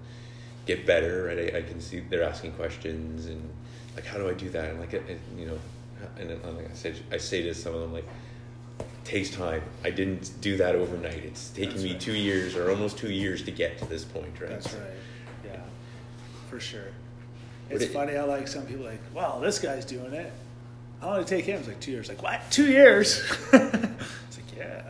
get 0.67 0.87
better. 0.87 1.25
Right? 1.25 1.55
I, 1.55 1.59
I 1.59 1.63
can 1.63 1.81
see 1.81 2.01
they're 2.01 2.23
asking 2.23 2.53
questions 2.53 3.27
and 3.27 3.43
like, 3.97 4.07
how 4.07 4.17
do 4.19 4.29
I 4.29 4.35
do 4.35 4.49
that? 4.51 4.71
And 4.71 4.81
like, 4.81 4.93
you 5.37 5.47
know, 5.47 5.59
and 6.19 6.31
then, 6.31 6.41
like 6.57 6.71
I 6.71 6.75
said, 6.75 6.97
I 7.11 7.17
say 7.17 7.43
to 7.43 7.55
some 7.55 7.75
of 7.75 7.81
them 7.81 7.93
like. 7.93 8.07
Takes 9.09 9.31
time. 9.31 9.63
I 9.85 9.91
didn't 9.91 10.31
do 10.43 10.59
that 10.59 10.75
overnight. 10.75 11.25
It's 11.25 11.49
taken 11.49 11.71
That's 11.71 11.83
me 11.83 11.93
right. 11.93 12.01
two 12.01 12.13
years 12.13 12.55
or 12.57 12.69
almost 12.71 12.99
two 12.99 13.11
years 13.11 13.43
to 13.45 13.51
get 13.51 13.79
to 13.79 13.87
this 13.87 14.05
point, 14.05 14.39
right? 14.39 14.51
That's 14.51 14.71
right. 14.75 14.83
Yeah, 15.47 15.61
for 16.51 16.61
sure. 16.61 16.89
It's 17.71 17.85
it- 17.85 17.93
funny 17.93 18.13
how 18.15 18.27
like 18.27 18.47
some 18.49 18.67
people 18.67 18.85
like, 18.85 19.01
well, 19.15 19.41
this 19.41 19.59
guy's 19.59 19.87
doing 19.87 20.13
it. 20.13 20.31
How 21.01 21.07
long 21.09 21.17
did 21.21 21.23
it 21.27 21.29
take 21.37 21.47
him? 21.47 21.59
It's 21.59 21.69
like 21.69 21.81
two 21.81 21.93
years. 21.93 22.11
Like 22.11 22.23
what? 22.23 22.43
Two 22.51 22.67
years? 22.71 23.21
it's 23.55 24.37
like 24.37 24.57
yeah. 24.59 24.83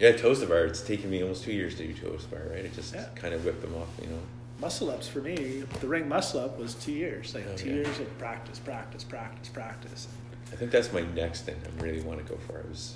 Yeah, 0.00 0.12
toes 0.12 0.40
to 0.40 0.46
bar. 0.46 0.64
It's 0.64 0.80
taken 0.80 1.10
me 1.10 1.20
almost 1.20 1.44
two 1.44 1.52
years 1.52 1.74
to 1.74 1.86
do 1.86 1.92
toes 1.92 2.24
to 2.24 2.30
bar, 2.30 2.44
right? 2.48 2.64
It 2.64 2.72
just 2.74 2.94
Yeah. 2.94 3.04
kind 3.16 3.34
of 3.34 3.44
whipped 3.44 3.60
them 3.60 3.74
off, 3.74 3.88
you 4.00 4.06
know. 4.08 4.18
Muscle 4.60 4.88
ups 4.90 5.08
for 5.08 5.20
me. 5.20 5.62
The 5.80 5.88
ring 5.88 6.08
muscle 6.08 6.40
up 6.40 6.58
was 6.58 6.72
two 6.72 6.92
years. 6.92 7.34
Like 7.34 7.44
Oh, 7.52 7.54
two 7.54 7.68
yeah. 7.68 7.74
years 7.74 8.00
of 8.00 8.18
practice, 8.18 8.58
practice, 8.58 9.04
practice, 9.04 9.50
practice. 9.50 10.08
I 10.52 10.56
think 10.56 10.70
that's 10.70 10.90
my 10.90 11.02
next 11.14 11.42
thing 11.42 11.56
I 11.66 11.82
really 11.84 12.00
want 12.00 12.24
to 12.26 12.32
go 12.32 12.38
for. 12.46 12.60
I 12.66 12.68
was 12.70 12.94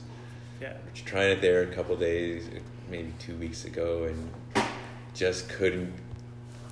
Yeah. 0.63 0.75
trying 1.05 1.33
it 1.33 1.41
there 1.41 1.63
a 1.63 1.67
couple 1.75 1.97
days, 1.97 2.45
maybe 2.89 3.13
two 3.19 3.35
weeks 3.37 3.65
ago, 3.65 4.05
and 4.05 4.65
just 5.15 5.49
couldn't 5.49 5.93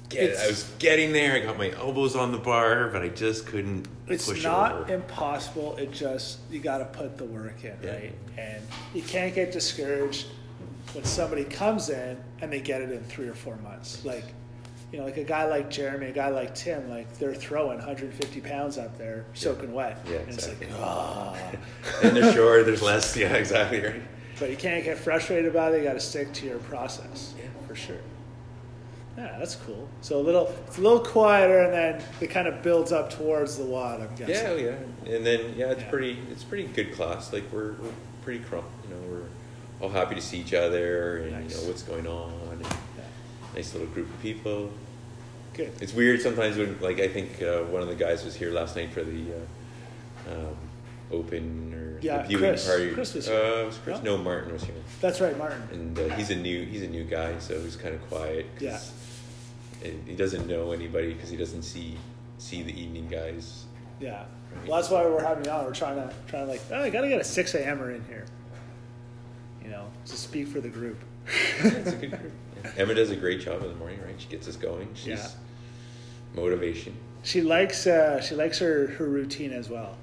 get 0.08 0.22
it. 0.30 0.38
I 0.38 0.46
was 0.46 0.70
getting 0.78 1.12
there. 1.12 1.34
I 1.34 1.40
got 1.40 1.58
my 1.58 1.70
elbows 1.72 2.14
on 2.14 2.30
the 2.32 2.38
bar, 2.38 2.88
but 2.88 3.02
I 3.02 3.08
just 3.08 3.46
couldn't 3.46 3.88
It's 4.06 4.42
not 4.42 4.88
impossible. 4.90 5.76
It 5.76 5.92
just 5.92 6.38
you 6.50 6.60
got 6.60 6.78
to 6.78 6.84
put 6.84 7.18
the 7.18 7.24
work 7.24 7.64
in, 7.64 7.76
Yeah. 7.82 7.90
right? 7.92 8.14
And 8.38 8.62
you 8.94 9.02
can't 9.02 9.34
get 9.34 9.52
discouraged 9.52 10.26
when 10.92 11.04
somebody 11.04 11.44
comes 11.44 11.90
in 11.90 12.16
and 12.40 12.52
they 12.52 12.60
get 12.60 12.80
it 12.80 12.90
in 12.92 13.02
three 13.04 13.28
or 13.28 13.34
four 13.34 13.56
months. 13.56 14.04
Like, 14.04 14.24
you 14.92 14.98
know, 14.98 15.04
like 15.04 15.16
a 15.18 15.24
guy 15.24 15.46
like 15.46 15.70
Jeremy, 15.70 16.06
a 16.06 16.12
guy 16.12 16.28
like 16.30 16.54
Tim, 16.54 16.90
like 16.90 17.16
they're 17.18 17.34
throwing 17.34 17.78
150 17.78 18.40
pounds 18.40 18.76
out 18.78 18.98
there, 18.98 19.24
soaking 19.34 19.72
wet. 19.72 19.98
Yeah, 20.08 20.16
and 20.16 20.28
exactly. 20.30 20.66
it's 20.66 20.76
like, 20.76 20.82
ah. 20.84 21.36
and 22.02 22.16
they're 22.16 22.32
sure 22.32 22.64
There's 22.64 22.82
less. 22.82 23.16
Yeah, 23.20 23.34
exactly 23.34 23.80
right. 23.82 24.02
But 24.38 24.50
you 24.50 24.56
can't 24.56 24.82
get 24.84 24.98
frustrated 24.98 25.46
about 25.50 25.74
it. 25.74 25.78
You 25.78 25.84
got 25.84 25.92
to 25.94 26.00
stick 26.00 26.32
to 26.34 26.46
your 26.46 26.58
process. 26.60 27.34
Yeah. 27.38 27.44
for 27.68 27.74
sure. 27.74 27.98
Yeah, 29.18 29.36
that's 29.38 29.56
cool. 29.56 29.86
So 30.00 30.18
a 30.18 30.22
little, 30.22 30.46
it's 30.66 30.78
a 30.78 30.80
little 30.80 31.00
quieter, 31.00 31.60
and 31.60 31.72
then 31.74 32.02
it 32.20 32.28
kind 32.28 32.48
of 32.48 32.62
builds 32.62 32.90
up 32.90 33.10
towards 33.10 33.58
the 33.58 33.64
WOD. 33.64 34.00
I'm 34.00 34.14
guessing. 34.14 34.34
Yeah, 34.34 34.50
oh, 34.50 34.56
yeah, 35.06 35.14
and 35.14 35.26
then 35.26 35.54
yeah, 35.56 35.72
it's 35.72 35.82
Yeah. 35.82 35.90
pretty. 35.90 36.18
It's 36.30 36.42
pretty 36.44 36.64
good 36.68 36.92
class. 36.94 37.32
Like 37.32 37.44
we're, 37.52 37.72
we're 37.72 37.92
pretty 38.22 38.40
crump. 38.40 38.66
You 38.88 38.94
know, 38.94 39.00
we're 39.10 39.26
all 39.86 39.90
happy 39.92 40.14
to 40.14 40.20
see 40.22 40.38
each 40.38 40.54
other 40.54 41.18
and 41.18 41.32
Nice. 41.32 41.50
you 41.54 41.60
know 41.62 41.68
what's 41.68 41.82
going 41.82 42.06
on. 42.06 42.32
And. 42.52 42.66
Nice 43.54 43.72
little 43.72 43.88
group 43.88 44.08
of 44.08 44.20
people. 44.22 44.70
Good. 45.54 45.72
It's 45.80 45.92
weird 45.92 46.20
sometimes 46.20 46.56
when, 46.56 46.78
like, 46.80 47.00
I 47.00 47.08
think 47.08 47.42
uh, 47.42 47.62
one 47.64 47.82
of 47.82 47.88
the 47.88 47.94
guys 47.94 48.24
was 48.24 48.34
here 48.36 48.50
last 48.52 48.76
night 48.76 48.92
for 48.92 49.02
the 49.02 49.24
uh, 50.28 50.32
um, 50.32 50.56
open 51.10 51.74
or 51.74 51.98
Yeah, 52.00 52.22
the 52.22 52.28
viewing 52.28 52.44
Chris. 52.50 52.66
party. 52.68 52.90
Chris 52.92 53.14
was 53.14 53.28
Uh, 53.28 53.32
here. 53.32 53.42
it 53.62 53.66
was 53.66 53.78
Chris? 53.78 54.02
No? 54.02 54.16
No, 54.16 54.22
Martin 54.22 54.52
was 54.52 54.62
here, 54.62 54.74
That's 55.00 55.20
right, 55.20 55.36
Martin. 55.36 55.60
and 55.72 55.98
uh, 55.98 56.08
he's 56.14 56.30
a 56.30 56.36
new 56.36 56.64
he's 56.64 56.82
a 56.82 56.86
new 56.88 57.02
guy, 57.04 57.36
so 57.40 57.60
he's 57.60 57.74
kind 57.76 57.94
of 57.94 58.00
quiet. 58.08 58.46
'cause 58.58 58.92
Yeah. 59.82 59.90
he 60.06 60.14
doesn't 60.14 60.46
know 60.46 60.70
anybody 60.72 61.14
because 61.14 61.30
he 61.30 61.36
doesn't 61.36 61.62
see 61.62 61.96
see 62.38 62.62
the 62.62 62.80
evening 62.80 63.08
guys. 63.08 63.64
Yeah. 64.00 64.24
Well, 64.66 64.80
that's 64.80 64.90
why 64.90 65.04
we're 65.04 65.22
having 65.22 65.48
on. 65.48 65.64
We're 65.64 65.74
trying 65.74 65.96
to 65.96 66.14
trying 66.28 66.46
to 66.46 66.52
like, 66.52 66.62
oh, 66.70 66.80
I 66.80 66.90
gotta 66.90 67.08
get 67.08 67.20
a 67.20 67.24
six 67.24 67.54
a.m.er 67.54 67.90
in 67.90 68.04
here. 68.04 68.24
You 69.64 69.70
know, 69.70 69.86
to 70.06 70.16
speak 70.16 70.46
for 70.48 70.60
the 70.60 70.68
group. 70.68 70.98
It's 71.26 71.90
a 71.92 71.96
good 71.96 72.10
group. 72.20 72.32
Yeah. 72.64 72.72
Emma 72.78 72.94
does 72.94 73.10
a 73.10 73.16
great 73.16 73.40
job 73.40 73.62
in 73.62 73.68
the 73.68 73.74
morning, 73.74 74.00
right? 74.04 74.14
She 74.18 74.28
gets 74.28 74.48
us 74.48 74.56
going. 74.56 74.88
She's 74.94 75.06
Yeah. 75.08 75.28
motivation. 76.34 76.94
She 77.22 77.40
likes 77.42 77.86
uh, 77.86 78.20
she 78.20 78.34
likes 78.34 78.58
her 78.58 78.86
her 78.98 79.06
routine 79.06 79.52
as 79.52 79.68
well, 79.68 79.96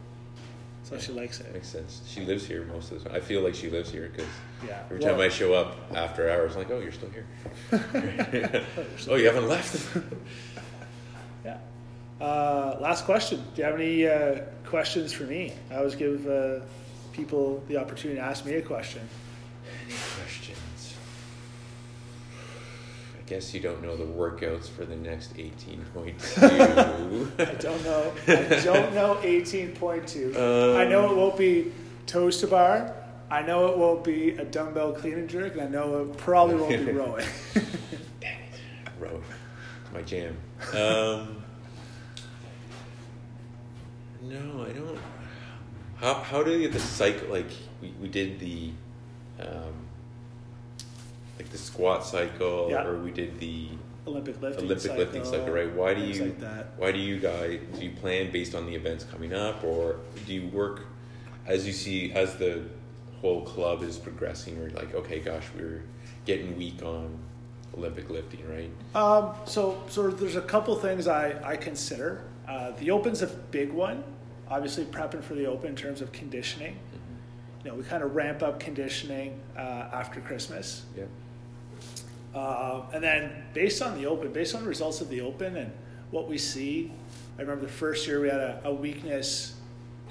so 0.84 0.98
she 1.00 1.12
likes 1.12 1.40
it. 1.40 1.52
Makes 1.54 1.70
sense. 1.70 2.02
She 2.08 2.24
lives 2.26 2.46
here 2.46 2.64
most 2.66 2.92
of 2.92 3.02
the 3.04 3.10
time. 3.10 3.18
I 3.18 3.20
feel 3.22 3.42
like 3.42 3.56
she 3.56 3.70
lives 3.70 3.90
here 3.90 4.10
because 4.14 4.30
Yeah. 4.68 4.82
every 4.86 5.00
time 5.00 5.18
Well- 5.18 5.26
I 5.26 5.30
show 5.30 5.54
up 5.54 5.78
after 5.96 6.30
hours, 6.30 6.54
I'm 6.54 6.60
like, 6.60 6.72
oh, 6.72 6.80
you're 6.80 6.92
still 6.92 7.10
here. 7.10 7.26
oh, 9.10 9.16
you 9.16 9.26
haven't 9.26 9.48
left. 9.48 9.98
Yeah. 11.46 11.58
Uh, 12.20 12.78
last 12.82 13.06
question. 13.06 13.42
Do 13.56 13.62
you 13.62 13.66
have 13.66 13.76
any 13.76 14.08
uh, 14.08 14.42
questions 14.66 15.14
for 15.14 15.24
me? 15.24 15.54
I 15.72 15.76
always 15.76 15.96
give 15.96 16.28
uh, 16.28 16.60
people 17.14 17.64
the 17.68 17.78
opportunity 17.78 18.20
to 18.20 18.26
ask 18.26 18.46
me 18.46 18.56
a 18.56 18.62
question. 18.62 19.08
Any 19.86 19.94
questions? 20.20 20.58
Guess 23.28 23.54
you 23.54 23.60
don't 23.60 23.82
know 23.82 23.98
the 23.98 24.06
workouts 24.06 24.70
for 24.70 24.86
the 24.86 24.96
next 24.96 25.36
18.2. 25.36 27.40
I 27.40 27.54
don't 27.56 27.84
know. 27.84 28.14
I 28.26 28.64
don't 28.64 28.94
know 28.94 29.16
18.2. 29.22 30.36
Um, 30.36 30.78
I 30.78 30.86
know 30.86 31.12
it 31.12 31.18
won't 31.18 31.38
be 31.38 31.74
toes 32.06 32.40
to 32.40 32.48
bar. 32.48 32.96
I 33.30 33.42
know 33.42 33.68
it 33.68 33.78
won't 33.78 34.06
be 34.06 34.30
a 34.30 34.46
dumbbell 34.46 34.94
clean 34.94 35.16
and 35.16 35.30
jerk, 35.30 35.54
and 35.54 35.62
I 35.62 35.68
know 35.68 36.04
it 36.04 36.18
probably 36.18 36.56
won't 36.56 36.86
be 36.86 36.92
rowing. 36.94 37.26
Dang 37.54 37.66
it. 38.22 38.62
Row. 38.98 39.22
It's 39.84 39.94
my 39.94 40.02
jam. 40.02 40.38
Um, 40.74 41.44
no, 44.22 44.66
I 44.66 44.72
don't. 44.72 44.98
How, 45.98 46.16
how 46.16 46.44
do 46.44 46.52
you, 46.52 46.62
get 46.62 46.74
the 46.74 46.80
cycle, 46.80 47.28
like, 47.30 47.46
we, 47.82 47.94
we 48.02 48.08
did 48.08 48.40
the, 48.40 48.72
um, 49.40 49.87
like 51.38 51.50
the 51.50 51.58
squat 51.58 52.06
cycle, 52.06 52.68
Yeah. 52.70 52.86
or 52.86 52.98
we 53.00 53.12
did 53.12 53.40
the 53.40 53.70
Olympic 54.06 54.42
lifting 54.42 54.66
Olympic 54.66 54.82
cycle, 54.82 54.98
lifting 54.98 55.26
cycle, 55.26 55.50
right? 55.54 55.72
Why 55.74 55.94
do 55.94 56.02
you, 56.02 56.26
like 56.26 56.40
that. 56.40 56.68
why 56.78 56.92
do 56.92 57.00
you 57.00 57.20
guys, 57.20 57.60
do 57.78 57.86
you 57.86 57.92
plan 57.92 58.32
based 58.32 58.56
on 58.56 58.66
the 58.66 58.74
events 58.76 59.04
coming 59.04 59.34
up, 59.34 59.64
or 59.64 59.98
do 60.26 60.34
you 60.34 60.48
work 60.50 60.86
as 61.46 61.66
you 61.66 61.74
see, 61.74 62.12
as 62.12 62.36
the 62.38 62.64
whole 63.22 63.42
club 63.42 63.84
is 63.84 63.98
progressing, 63.98 64.58
or 64.58 64.70
like, 64.72 64.94
okay, 64.94 65.20
gosh, 65.20 65.46
we're 65.56 65.84
getting 66.26 66.58
weak 66.58 66.84
on 66.84 67.18
Olympic 67.78 68.10
lifting, 68.10 68.48
right? 68.50 68.72
Um, 68.96 69.34
so, 69.46 69.82
so 69.90 70.10
there's 70.10 70.36
a 70.36 70.42
couple 70.42 70.76
things 70.76 71.08
I, 71.08 71.36
I 71.44 71.56
consider. 71.56 72.24
Uh, 72.48 72.72
the 72.72 72.92
Open's 72.92 73.22
a 73.22 73.28
big 73.28 73.72
one. 73.72 74.04
Obviously, 74.50 74.86
prepping 74.86 75.24
for 75.24 75.36
the 75.36 75.46
Open 75.46 75.70
in 75.70 75.76
terms 75.76 76.02
of 76.02 76.12
conditioning. 76.12 76.74
Mm-hmm. 76.74 77.66
You 77.66 77.72
know, 77.72 77.78
we 77.78 77.84
kind 77.84 78.04
of 78.04 78.16
ramp 78.16 78.42
up 78.44 78.60
conditioning 78.60 79.40
uh, 79.58 79.60
after 79.60 80.22
Christmas. 80.22 80.86
Yeah. 80.98 81.04
Uh, 82.38 82.86
and 82.94 83.04
then 83.04 83.32
based 83.54 83.82
on 83.82 83.98
the 83.98 84.06
Open, 84.06 84.32
based 84.32 84.54
on 84.54 84.62
the 84.62 84.70
results 84.70 85.02
of 85.02 85.10
the 85.10 85.22
Open 85.22 85.58
and 85.58 85.72
what 86.12 86.28
we 86.28 86.38
see, 86.38 86.92
I 87.38 87.42
remember 87.42 87.66
the 87.66 87.72
first 87.72 88.06
year 88.06 88.22
we 88.22 88.30
had 88.30 88.40
a, 88.40 88.62
a 88.66 88.74
weakness 88.74 89.56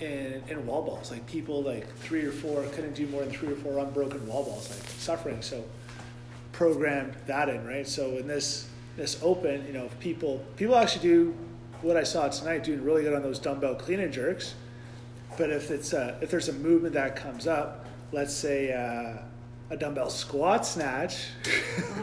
in, 0.00 0.42
in 0.48 0.66
wall 0.66 0.82
balls. 0.82 1.12
Like 1.12 1.24
people 1.26 1.62
like 1.62 1.88
three 1.98 2.24
or 2.24 2.32
four 2.32 2.64
couldn't 2.72 2.94
do 2.94 3.06
more 3.06 3.22
than 3.22 3.32
three 3.32 3.52
or 3.52 3.56
four 3.56 3.78
unbroken 3.78 4.26
wall 4.26 4.42
balls, 4.42 4.68
like 4.70 4.88
suffering. 4.98 5.40
So 5.40 5.64
programmed 6.50 7.14
that 7.26 7.48
in, 7.48 7.64
right? 7.64 7.86
So 7.86 8.16
in 8.18 8.26
this 8.26 8.68
this 8.96 9.20
open, 9.22 9.64
you 9.66 9.72
know, 9.72 9.88
people 10.00 10.44
people 10.56 10.74
actually 10.74 11.02
do 11.02 11.36
what 11.82 11.96
I 11.96 12.02
saw 12.02 12.28
tonight, 12.28 12.64
doing 12.64 12.82
really 12.82 13.02
good 13.02 13.14
on 13.14 13.22
those 13.22 13.38
dumbbell 13.38 13.76
clean 13.76 14.00
and 14.00 14.12
jerks. 14.12 14.54
But 15.38 15.50
if 15.50 15.70
it's 15.70 15.92
a, 15.92 16.18
if 16.20 16.30
there's 16.30 16.48
a 16.48 16.54
movement 16.54 16.94
that 16.94 17.14
comes 17.14 17.46
up, 17.46 17.86
let's 18.10 18.34
say 18.34 18.72
uh, 18.72 19.22
a 19.70 19.76
dumbbell 19.76 20.10
squat 20.10 20.66
snatch, 20.66 21.28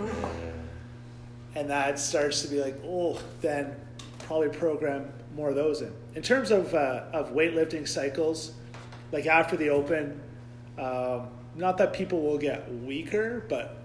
and 1.55 1.69
that 1.69 1.99
starts 1.99 2.41
to 2.41 2.47
be 2.47 2.61
like, 2.61 2.75
oh, 2.85 3.19
then 3.41 3.75
probably 4.19 4.49
program 4.49 5.11
more 5.35 5.49
of 5.49 5.55
those 5.55 5.81
in. 5.81 5.93
In 6.15 6.21
terms 6.21 6.51
of 6.51 6.73
uh, 6.73 7.03
of 7.13 7.31
weightlifting 7.31 7.87
cycles, 7.87 8.53
like 9.11 9.25
after 9.25 9.55
the 9.55 9.69
open, 9.69 10.21
um, 10.77 11.27
not 11.55 11.77
that 11.77 11.93
people 11.93 12.21
will 12.21 12.37
get 12.37 12.71
weaker, 12.71 13.45
but 13.49 13.77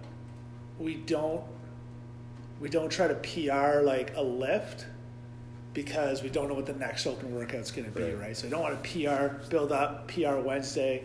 we 0.79 0.95
don't 0.95 1.43
we 2.61 2.69
don't 2.69 2.91
try 2.91 3.07
to 3.07 3.15
PR 3.15 3.83
like 3.83 4.17
a 4.17 4.23
lift 4.23 4.87
because 5.75 6.23
we 6.23 6.29
don't 6.29 6.49
know 6.49 6.55
what 6.55 6.67
the 6.67 6.73
next 6.73 7.07
open 7.07 7.35
workout's 7.35 7.71
going 7.71 7.85
to 7.85 7.91
be, 7.91 8.03
right. 8.03 8.19
Right. 8.19 8.37
So 8.37 8.49
I 8.49 8.51
don't 8.51 8.63
want 8.63 8.83
to 8.83 8.91
PR 8.91 9.49
build 9.49 9.71
up 9.71 10.09
PR 10.09 10.37
Wednesday 10.37 11.05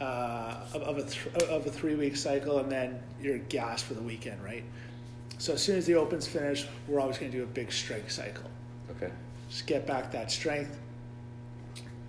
uh, 0.00 0.56
of, 0.74 0.82
of 0.82 0.98
a 0.98 1.02
th- 1.04 1.34
of 1.48 1.66
a 1.66 1.70
three 1.70 1.94
week 1.94 2.16
cycle, 2.16 2.58
and 2.58 2.70
then 2.70 3.00
you're 3.22 3.38
gassed 3.38 3.84
for 3.84 3.94
the 3.94 4.02
weekend, 4.02 4.42
right? 4.42 4.64
So 5.38 5.52
as 5.54 5.62
soon 5.62 5.76
as 5.76 5.86
the 5.86 5.94
open's 5.94 6.26
finished, 6.26 6.66
we're 6.88 7.00
always 7.00 7.18
going 7.18 7.30
to 7.30 7.36
do 7.38 7.44
a 7.44 7.46
big 7.46 7.72
strength 7.72 8.10
cycle, 8.12 8.50
Okay. 8.90 9.12
just 9.48 9.66
get 9.66 9.86
back 9.86 10.10
that 10.12 10.30
strength, 10.30 10.78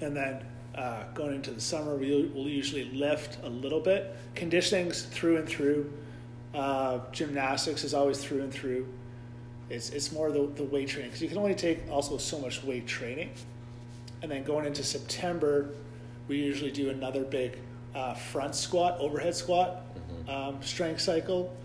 and 0.02 0.16
then 0.16 0.44
uh, 0.76 1.04
going 1.14 1.34
into 1.36 1.52
the 1.52 1.62
summer, 1.62 1.96
we 1.96 2.30
will 2.34 2.48
usually 2.50 2.86
lift 2.92 3.38
a 3.44 3.50
little 3.50 3.80
bit. 3.80 4.16
Conditioning's 4.36 5.04
through 5.04 5.38
and 5.38 5.48
through. 5.48 5.92
Uh, 6.54 7.00
gymnastics 7.12 7.84
is 7.84 7.94
always 7.94 8.24
through 8.24 8.42
and 8.42 8.54
through. 8.54 8.88
It's 9.70 9.90
it's 9.90 10.12
more 10.12 10.32
the, 10.32 10.48
the 10.56 10.64
weight 10.64 10.90
training 10.90 11.10
because 11.10 11.22
you 11.22 11.28
can 11.30 11.38
only 11.38 11.56
take 11.56 11.80
also 11.90 12.18
so 12.18 12.40
much 12.40 12.64
weight 12.64 12.88
training, 12.88 13.32
and 14.22 14.30
then 14.32 14.44
going 14.44 14.66
into 14.66 14.84
September, 14.84 15.74
we 16.28 16.38
usually 16.38 16.72
do 16.72 16.90
another 16.90 17.24
big 17.24 17.58
uh, 17.96 18.14
front 18.14 18.54
squat, 18.54 18.98
overhead 19.00 19.34
squat, 19.36 19.82
um, 20.28 20.62
strength 20.62 21.02
cycle, 21.02 21.56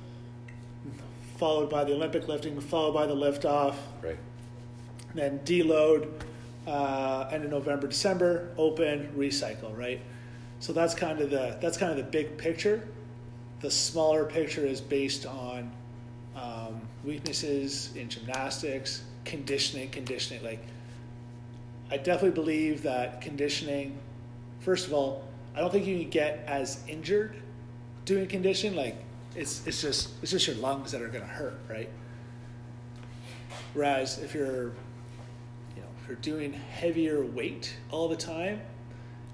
followed 1.37 1.69
by 1.69 1.85
the 1.85 1.93
Olympic 1.93 2.29
lifting, 2.29 2.59
followed 2.61 2.93
by 2.93 3.07
the 3.07 3.15
lift 3.15 3.45
off, 3.45 3.79
Right. 4.03 4.17
then 5.15 5.41
deload, 5.41 6.09
uh, 6.67 7.29
end 7.33 7.45
of 7.45 7.51
November, 7.51 7.89
December, 7.89 8.51
open, 8.57 9.13
recycle, 9.17 9.77
right? 9.77 10.01
So 10.61 10.73
that's 10.73 10.95
kind 10.95 11.21
of 11.21 11.31
the 11.31 11.57
that's 11.61 11.79
kind 11.79 11.91
of 11.91 11.97
the 11.97 12.05
big 12.05 12.37
picture. 12.37 12.87
The 13.61 13.71
smaller 13.71 14.25
picture 14.25 14.65
is 14.65 14.81
based 14.81 15.27
on 15.27 15.71
um, 16.37 16.81
weaknesses 17.05 17.91
in 17.97 18.09
gymnastics, 18.09 19.03
conditioning, 19.25 19.91
conditioning. 19.91 20.45
Like, 20.45 20.63
I 21.91 21.97
definitely 21.97 22.31
believe 22.33 22.83
that 22.83 23.21
conditioning. 23.21 23.99
First 24.61 24.87
of 24.87 24.93
all, 24.93 25.25
I 25.55 25.61
don't 25.61 25.71
think 25.71 25.87
you 25.87 25.99
can 25.99 26.11
get 26.11 26.45
as 26.47 26.83
injured 26.89 27.37
doing 28.05 28.27
condition. 28.27 28.77
Like, 28.77 28.97
it's 29.35 29.67
it's 29.67 29.81
just 29.81 30.11
it's 30.23 30.31
just 30.31 30.47
your 30.47 30.57
lungs 30.57 30.93
that 30.93 31.03
are 31.03 31.09
going 31.09 31.25
to 31.25 31.31
hurt, 31.31 31.59
right? 31.69 31.89
Whereas 33.75 34.19
if 34.19 34.35
you're, 34.35 34.65
you 34.65 35.83
know, 35.83 35.89
if 36.03 36.09
you're 36.09 36.17
doing 36.17 36.53
heavier 36.53 37.25
weight 37.25 37.77
all 37.91 38.09
the 38.09 38.17
time, 38.17 38.61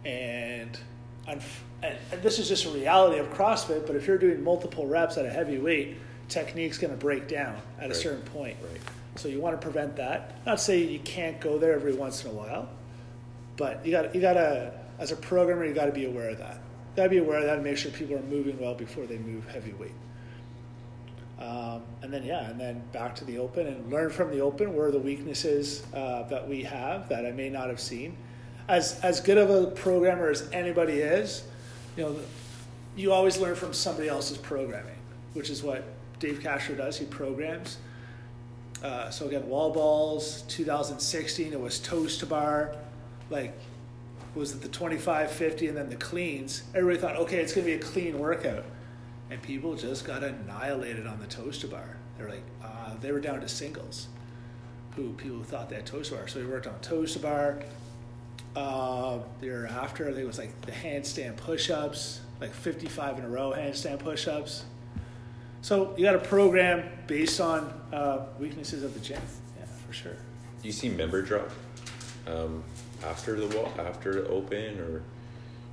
and 0.05 0.79
and, 1.26 1.42
and 1.83 2.22
this 2.22 2.38
is 2.38 2.48
just 2.48 2.66
a 2.66 2.70
reality 2.70 3.18
of 3.18 3.26
CrossFit, 3.33 3.87
but 3.87 3.96
if 3.96 4.07
you're 4.07 4.18
doing 4.18 4.42
multiple 4.42 4.87
reps 4.87 5.16
at 5.16 5.24
a 5.24 5.31
heavy 5.31 5.59
weight, 5.59 5.96
technique's 6.29 6.79
going 6.79 6.92
to 6.92 6.98
break 6.98 7.29
down 7.29 7.57
at 7.81 7.90
a 7.90 7.94
certain 7.94 8.22
point. 8.22 8.57
Right. 8.62 8.81
So 9.16 9.29
you 9.29 9.40
want 9.40 9.59
to 9.59 9.62
prevent 9.62 9.96
that. 9.96 10.44
Not 10.44 10.61
say 10.61 10.83
you 10.83 10.98
can't 11.00 11.40
go 11.40 11.59
there 11.59 11.72
every 11.72 11.94
once 11.94 12.24
in 12.24 12.31
a 12.31 12.35
while, 12.35 12.68
but 13.57 13.85
you 13.85 13.90
got 13.90 14.14
you 14.14 14.20
got 14.20 14.35
to 14.35 14.72
as 14.98 15.12
a 15.12 15.16
programmer 15.16 15.64
you 15.64 15.74
got 15.74 15.87
to 15.87 15.92
be 15.92 16.06
aware 16.06 16.30
of 16.30 16.38
that. 16.38 16.54
You 16.54 16.96
got 16.96 17.02
to 17.04 17.09
be 17.11 17.18
aware 17.18 17.38
of 17.38 17.44
that 17.44 17.56
and 17.56 17.64
make 17.64 17.76
sure 17.76 17.90
people 17.90 18.16
are 18.16 18.22
moving 18.22 18.59
well 18.59 18.74
before 18.74 19.06
they 19.06 19.18
move 19.18 19.46
heavy 19.48 19.72
weight. 19.72 19.92
Um, 21.38 21.82
and 22.00 22.12
then 22.12 22.24
yeah, 22.24 22.48
and 22.48 22.59
then 22.59 22.82
back 22.92 23.14
to 23.16 23.24
the 23.24 23.38
open 23.38 23.66
and 23.66 23.90
learn 23.92 24.11
from 24.11 24.30
the 24.30 24.40
open 24.40 24.74
where 24.74 24.90
the 24.90 24.98
weaknesses 24.98 25.85
uh, 25.92 26.22
that 26.24 26.48
we 26.48 26.62
have 26.62 27.09
that 27.11 27.26
I 27.26 27.32
may 27.32 27.50
not 27.50 27.68
have 27.68 27.80
seen. 27.80 28.16
As 28.68 28.98
as 29.00 29.20
good 29.20 29.38
of 29.38 29.50
a 29.50 29.70
programmer 29.72 30.30
as 30.30 30.48
anybody 30.52 30.94
is, 30.94 31.44
you 31.96 32.04
know, 32.04 32.16
you 32.96 33.12
always 33.12 33.38
learn 33.38 33.54
from 33.54 33.74
somebody 33.74 34.09
else's 34.09 34.38
programming, 34.38 34.96
which 35.35 35.50
is 35.50 35.62
what 35.62 35.85
Dave 36.18 36.40
Castro 36.40 36.74
does. 36.74 36.98
He 36.98 37.04
programs. 37.04 37.76
Uh, 38.82 39.11
so 39.11 39.26
again, 39.26 39.46
wall 39.48 39.72
balls, 39.72 40.42
2016, 40.48 41.52
it 41.52 41.61
was 41.61 41.78
toes 41.80 42.18
to 42.18 42.26
bar, 42.26 42.74
like 43.30 43.59
was 44.37 44.53
it 44.53 44.61
the 44.61 44.68
25, 44.68 45.31
50, 45.31 45.68
and 45.68 45.77
then 45.77 45.88
the 45.88 45.96
cleans. 45.96 46.62
Everybody 46.75 47.01
thought, 47.01 47.16
okay, 47.22 47.38
it's 47.38 47.55
going 47.55 47.66
to 47.66 47.72
be 47.72 47.79
a 47.79 47.83
clean 47.83 48.18
workout. 48.18 48.64
And 49.31 49.42
people 49.42 49.75
just 49.75 50.05
got 50.05 50.22
annihilated 50.22 51.07
on 51.07 51.18
the 51.18 51.27
toes 51.27 51.59
to 51.59 51.68
bar. 51.68 51.96
They're 52.16 52.29
like, 52.29 52.42
uh, 52.62 52.94
they 53.01 53.11
were 53.12 53.20
down 53.20 53.40
to 53.40 53.49
singles, 53.49 54.09
who 54.94 55.12
people 55.14 55.42
thought 55.42 55.68
they 55.68 55.77
had 55.77 55.87
toes 55.87 56.11
to 56.11 56.16
bar. 56.16 56.29
So 56.29 56.38
we 56.38 56.46
worked 56.46 56.66
on 56.66 56.79
toes 56.81 57.14
to 57.14 57.18
bar. 57.18 57.61
Uh, 58.55 59.18
the 59.40 59.46
year 59.46 59.66
after, 59.66 60.05
I 60.05 60.09
think 60.09 60.20
it 60.20 60.27
was 60.27 60.38
like 60.38 60.61
the 60.62 60.72
handstand 60.72 61.37
push 61.38 61.70
ups, 61.70 62.20
like 62.40 62.53
55 62.53 63.18
in 63.18 63.25
a 63.25 63.29
row 63.29 63.53
handstand 63.57 63.99
push 63.99 64.29
ups. 64.29 64.64
So 65.62 65.94
you 65.96 66.05
got 66.05 66.14
a 66.14 66.20
program 66.20 66.88
based 67.07 67.40
on 67.40 67.64
uh, 67.92 68.27
weaknesses 68.38 68.83
of 68.83 68.94
the 68.94 69.01
gym. 69.01 69.20
Yeah, 69.59 69.64
for 69.87 69.92
sure. 69.92 70.12
Do 70.12 70.68
you 70.68 70.72
see 70.72 70.88
member 70.88 71.22
drop 71.22 71.51
um, 72.26 72.62
after 73.04 73.36
the 73.38 73.56
wall, 73.56 73.72
after 73.78 74.22
the 74.22 74.28
open, 74.28 74.78
or 74.80 75.02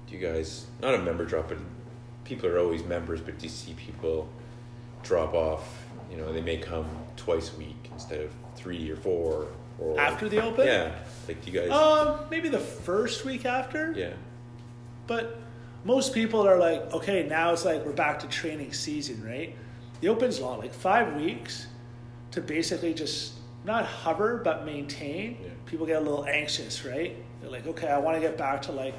do 0.07 0.15
you 0.15 0.19
guys 0.19 0.65
not 0.81 0.93
a 0.93 0.97
member 0.99 1.25
drop, 1.25 1.49
but 1.49 1.57
people 2.23 2.47
are 2.49 2.59
always 2.59 2.83
members, 2.83 3.21
but 3.21 3.37
do 3.37 3.43
you 3.43 3.49
see 3.49 3.73
people 3.73 4.27
drop 5.03 5.33
off? 5.33 5.83
You 6.11 6.17
know, 6.17 6.31
they 6.31 6.41
may 6.41 6.57
come 6.57 6.87
twice 7.15 7.51
a 7.53 7.57
week 7.57 7.89
instead 7.91 8.21
of 8.21 8.31
three 8.55 8.89
or 8.89 8.95
four. 8.95 9.47
Or 9.79 9.99
After 9.99 10.29
the 10.29 10.41
open? 10.41 10.67
yeah. 10.67 10.93
Like, 11.27 11.43
do 11.43 11.51
you 11.51 11.59
guys? 11.59 11.71
Um, 11.71 12.19
maybe 12.29 12.49
the 12.49 12.59
first 12.59 13.25
week 13.25 13.45
after. 13.45 13.91
yeah, 13.93 14.13
But 15.07 15.37
most 15.83 16.13
people 16.13 16.47
are 16.47 16.57
like, 16.57 16.93
okay, 16.93 17.25
now 17.27 17.51
it's 17.53 17.65
like 17.65 17.83
we're 17.85 17.91
back 17.93 18.19
to 18.19 18.27
training 18.27 18.73
season, 18.73 19.23
right? 19.25 19.55
The 20.01 20.09
open's 20.09 20.39
long, 20.39 20.59
like 20.59 20.73
five 20.73 21.15
weeks 21.15 21.67
to 22.31 22.41
basically 22.41 22.93
just 22.93 23.33
not 23.65 23.85
hover 23.85 24.37
but 24.37 24.65
maintain. 24.65 25.37
Yeah. 25.41 25.49
People 25.73 25.88
get 25.88 25.97
a 25.97 26.05
little 26.05 26.25
anxious, 26.25 26.86
right? 26.86 27.15
They're 27.41 27.49
like, 27.49 27.65
okay, 27.65 27.88
I 27.88 27.97
want 27.97 28.15
to 28.15 28.21
get 28.21 28.38
back 28.38 28.62
to 28.62 28.71
like 28.71 28.93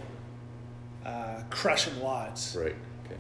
uh, 1.06 1.44
crushing 1.48 1.94
WODs. 2.00 2.56
right. 2.56 2.74
Okay. 3.06 3.14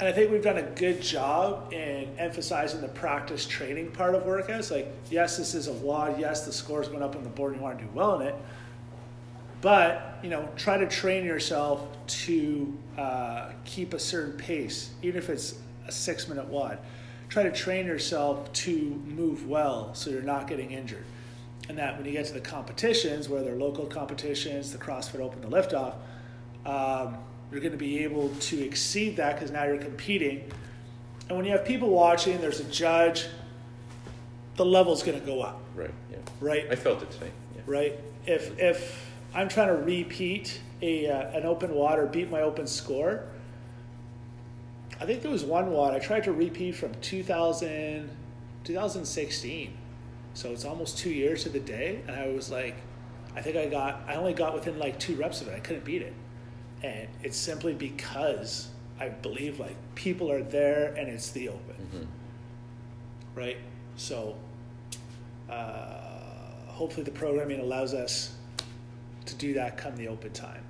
And 0.00 0.08
I 0.08 0.10
think 0.10 0.32
we've 0.32 0.42
done 0.42 0.58
a 0.58 0.62
good 0.62 1.00
job 1.00 1.72
in 1.72 2.08
emphasizing 2.18 2.80
the 2.80 2.88
practice 2.88 3.46
training 3.46 3.92
part 3.92 4.16
of 4.16 4.24
workouts. 4.24 4.72
Like, 4.72 4.88
yes, 5.08 5.36
this 5.36 5.54
is 5.54 5.68
a 5.68 5.72
WOD. 5.72 6.18
Yes, 6.18 6.44
the 6.44 6.52
score's 6.52 6.90
went 6.90 7.04
up 7.04 7.14
on 7.14 7.22
the 7.22 7.28
board 7.28 7.52
and 7.52 7.60
you 7.60 7.64
want 7.64 7.78
to 7.78 7.84
do 7.84 7.90
well 7.94 8.20
in 8.20 8.26
it. 8.26 8.34
But, 9.60 10.18
you 10.24 10.28
know, 10.28 10.48
try 10.56 10.76
to 10.76 10.88
train 10.88 11.24
yourself 11.24 11.86
to 12.24 12.76
uh, 12.98 13.50
keep 13.64 13.94
a 13.94 14.00
certain 14.00 14.36
pace, 14.36 14.90
even 15.00 15.18
if 15.18 15.30
it's 15.30 15.60
a 15.86 15.92
six 15.92 16.26
minute 16.26 16.46
WOD. 16.46 16.78
Try 17.28 17.44
to 17.44 17.52
train 17.52 17.86
yourself 17.86 18.52
to 18.52 19.00
move 19.06 19.46
well 19.46 19.94
so 19.94 20.10
you're 20.10 20.22
not 20.22 20.48
getting 20.48 20.72
injured. 20.72 21.04
And 21.68 21.78
that 21.78 21.96
when 21.96 22.04
you 22.04 22.12
get 22.12 22.26
to 22.26 22.34
the 22.34 22.40
competitions, 22.40 23.28
where 23.28 23.42
they're 23.42 23.56
local 23.56 23.86
competitions, 23.86 24.70
the 24.72 24.78
CrossFit 24.78 25.20
Open, 25.20 25.40
the 25.40 25.48
liftoff, 25.48 25.94
um, 26.66 27.16
you're 27.50 27.60
going 27.60 27.72
to 27.72 27.78
be 27.78 28.04
able 28.04 28.28
to 28.40 28.62
exceed 28.62 29.16
that 29.16 29.34
because 29.36 29.50
now 29.50 29.64
you're 29.64 29.78
competing. 29.78 30.50
And 31.28 31.36
when 31.38 31.46
you 31.46 31.52
have 31.52 31.64
people 31.64 31.88
watching, 31.88 32.40
there's 32.40 32.60
a 32.60 32.64
judge, 32.64 33.26
the 34.56 34.64
level's 34.64 35.02
going 35.02 35.18
to 35.18 35.24
go 35.26 35.40
up, 35.40 35.60
Right. 35.74 35.90
Yeah. 36.10 36.18
right? 36.40 36.66
I 36.70 36.76
felt 36.76 37.02
it 37.02 37.10
tonight. 37.12 37.32
Yeah. 37.56 37.62
right? 37.66 37.98
If 38.26 38.58
if 38.58 39.06
I'm 39.34 39.48
trying 39.48 39.68
to 39.68 39.74
repeat 39.82 40.60
a 40.82 41.08
uh, 41.08 41.30
an 41.38 41.44
open 41.44 41.74
water, 41.74 42.06
beat 42.06 42.30
my 42.30 42.42
open 42.42 42.66
score, 42.66 43.24
I 45.00 45.06
think 45.06 45.22
there 45.22 45.30
was 45.30 45.44
one 45.44 45.70
WOD 45.70 45.94
I 45.94 45.98
tried 45.98 46.24
to 46.24 46.32
repeat 46.32 46.72
from 46.76 46.94
2000, 47.00 48.10
2016. 48.64 49.76
So 50.34 50.50
it's 50.50 50.64
almost 50.64 50.98
two 50.98 51.10
years 51.10 51.44
to 51.44 51.48
the 51.48 51.60
day. 51.60 52.02
And 52.06 52.16
I 52.16 52.26
was 52.28 52.50
like, 52.50 52.76
I 53.36 53.40
think 53.40 53.56
I 53.56 53.66
got, 53.66 54.02
I 54.06 54.16
only 54.16 54.34
got 54.34 54.54
within 54.54 54.78
like 54.78 54.98
two 54.98 55.16
reps 55.16 55.40
of 55.40 55.48
it. 55.48 55.54
I 55.54 55.60
couldn't 55.60 55.84
beat 55.84 56.02
it. 56.02 56.14
And 56.82 57.08
it's 57.22 57.36
simply 57.36 57.72
because 57.72 58.68
I 59.00 59.08
believe 59.08 59.58
like 59.58 59.76
people 59.94 60.30
are 60.30 60.42
there 60.42 60.94
and 60.94 61.08
it's 61.08 61.30
the 61.30 61.48
open. 61.48 61.74
Mm-hmm. 61.76 62.04
Right? 63.34 63.56
So 63.96 64.36
uh, 65.48 65.94
hopefully 66.66 67.04
the 67.04 67.10
programming 67.10 67.60
allows 67.60 67.94
us 67.94 68.34
to 69.26 69.34
do 69.36 69.54
that 69.54 69.76
come 69.76 69.96
the 69.96 70.08
open 70.08 70.32
time. 70.32 70.62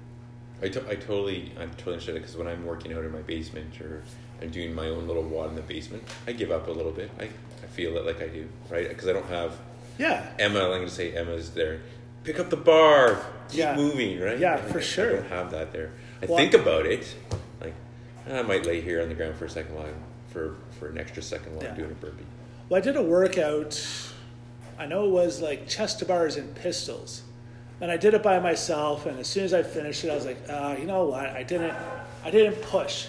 I, 0.62 0.68
to- 0.68 0.88
I 0.88 0.94
totally 0.94 1.52
I'm 1.58 1.70
totally 1.70 1.94
understand 1.94 2.18
it 2.18 2.20
because 2.20 2.36
when 2.36 2.46
I'm 2.46 2.64
working 2.64 2.92
out 2.92 3.04
in 3.04 3.12
my 3.12 3.22
basement 3.22 3.80
or 3.80 4.02
I'm 4.40 4.50
doing 4.50 4.74
my 4.74 4.88
own 4.88 5.06
little 5.06 5.22
WOD 5.22 5.50
in 5.50 5.56
the 5.56 5.62
basement, 5.62 6.02
I 6.26 6.32
give 6.32 6.50
up 6.50 6.68
a 6.68 6.70
little 6.70 6.92
bit. 6.92 7.10
I, 7.18 7.28
I 7.64 7.66
feel 7.66 7.96
it 7.96 8.04
like 8.04 8.20
I 8.22 8.28
do, 8.28 8.46
right? 8.70 8.88
Because 8.88 9.08
I 9.08 9.12
don't 9.14 9.26
have 9.28 9.52
Yeah. 9.98 10.26
Emma. 10.38 10.60
I'm 10.60 10.68
going 10.68 10.84
to 10.84 10.90
say 10.90 11.12
Emma's 11.16 11.50
there. 11.50 11.80
Pick 12.24 12.38
up 12.38 12.50
the 12.50 12.56
bar. 12.56 13.18
Keep 13.48 13.58
Yeah. 13.58 13.76
moving, 13.76 14.20
right? 14.20 14.38
Yeah, 14.38 14.54
I- 14.54 14.70
for 14.70 14.78
I 14.78 14.82
sure. 14.82 15.12
don't 15.16 15.28
have 15.28 15.50
that 15.52 15.72
there. 15.72 15.90
I 16.22 16.26
Well, 16.26 16.36
think 16.36 16.52
about 16.54 16.84
it. 16.86 17.14
Like 17.60 17.72
I 18.30 18.42
might 18.42 18.66
lay 18.66 18.80
here 18.80 19.00
on 19.02 19.08
the 19.08 19.14
ground 19.14 19.36
for 19.36 19.46
a 19.46 19.50
second 19.50 19.74
while 19.74 19.86
I'm- 19.86 20.02
for 20.30 20.56
for 20.78 20.88
an 20.88 20.98
extra 20.98 21.22
second 21.22 21.54
while 21.56 21.66
I'm 21.66 21.76
doing 21.76 21.90
a 21.90 21.94
burpee. 21.94 22.24
Well, 22.68 22.78
I 22.78 22.84
did 22.84 22.96
a 22.96 23.02
workout. 23.02 23.80
I 24.78 24.86
know 24.86 25.04
it 25.06 25.10
was 25.10 25.40
like 25.40 25.68
chest 25.68 26.00
to 26.00 26.04
bars 26.04 26.36
and 26.36 26.54
pistols, 26.54 27.22
and 27.80 27.90
I 27.90 27.96
did 27.96 28.12
it 28.14 28.22
by 28.22 28.38
myself. 28.40 29.06
And 29.06 29.18
as 29.20 29.28
soon 29.28 29.44
as 29.44 29.54
I 29.54 29.62
finished 29.62 30.02
it, 30.04 30.10
I 30.10 30.14
was 30.14 30.24
like, 30.26 30.38
uh, 30.48 30.74
you 30.78 30.86
know 30.86 31.04
what? 31.04 31.26
I 31.26 31.42
didn't. 31.44 31.74
I 32.24 32.30
didn't 32.30 32.60
push. 32.62 33.06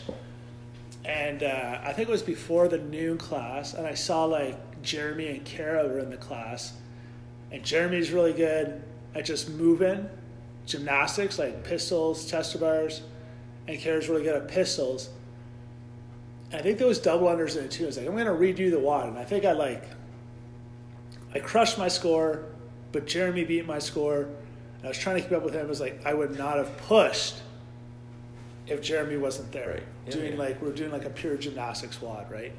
And 1.05 1.43
uh, 1.43 1.79
I 1.83 1.93
think 1.93 2.09
it 2.09 2.11
was 2.11 2.23
before 2.23 2.67
the 2.67 2.79
noon 2.79 3.17
class, 3.17 3.75
and 3.75 3.85
I 3.85 3.93
saw 3.93 4.25
like 4.25 4.81
Jeremy 4.81 5.27
and 5.27 5.45
Kara 5.45 5.87
were 5.87 5.99
in 5.99 6.09
the 6.09 6.17
class, 6.17 6.73
and 7.51 7.63
Jeremy's 7.63 8.11
really 8.11 8.33
good 8.33 8.83
at 9.13 9.25
just 9.25 9.49
moving 9.49 10.09
gymnastics 10.65 11.37
like 11.37 11.63
pistols, 11.63 12.25
chest 12.25 12.59
bars, 12.59 13.01
and 13.67 13.79
Kara's 13.79 14.09
really 14.09 14.23
good 14.23 14.35
at 14.35 14.47
pistols. 14.47 15.09
And 16.51 16.59
I 16.59 16.63
think 16.63 16.79
there 16.79 16.87
was 16.87 16.99
double 16.99 17.27
unders 17.27 17.55
in 17.55 17.65
it 17.65 17.71
too. 17.71 17.83
I 17.83 17.87
was 17.87 17.97
like, 17.97 18.07
I'm 18.07 18.17
gonna 18.17 18.31
redo 18.31 18.71
the 18.71 18.79
WOD, 18.79 19.09
and 19.09 19.17
I 19.17 19.25
think 19.25 19.45
I 19.45 19.51
like, 19.51 19.83
I 21.35 21.39
crushed 21.39 21.77
my 21.77 21.87
score, 21.87 22.45
but 22.91 23.05
Jeremy 23.05 23.43
beat 23.43 23.67
my 23.67 23.77
score. 23.77 24.27
I 24.83 24.87
was 24.87 24.97
trying 24.97 25.17
to 25.17 25.21
keep 25.21 25.31
up 25.31 25.43
with 25.43 25.53
him. 25.53 25.65
I 25.65 25.69
was 25.69 25.81
like, 25.81 26.03
I 26.05 26.13
would 26.13 26.37
not 26.37 26.57
have 26.57 26.75
pushed 26.77 27.35
if 28.67 28.81
Jeremy 28.81 29.17
wasn't 29.17 29.51
there. 29.51 29.69
Right. 29.69 29.83
Yeah, 30.07 30.11
doing 30.13 30.33
yeah. 30.33 30.39
like 30.39 30.61
we're 30.61 30.71
doing 30.71 30.91
like 30.91 31.05
a 31.05 31.09
pure 31.09 31.35
gymnastics 31.37 32.01
WOD, 32.01 32.29
right? 32.31 32.53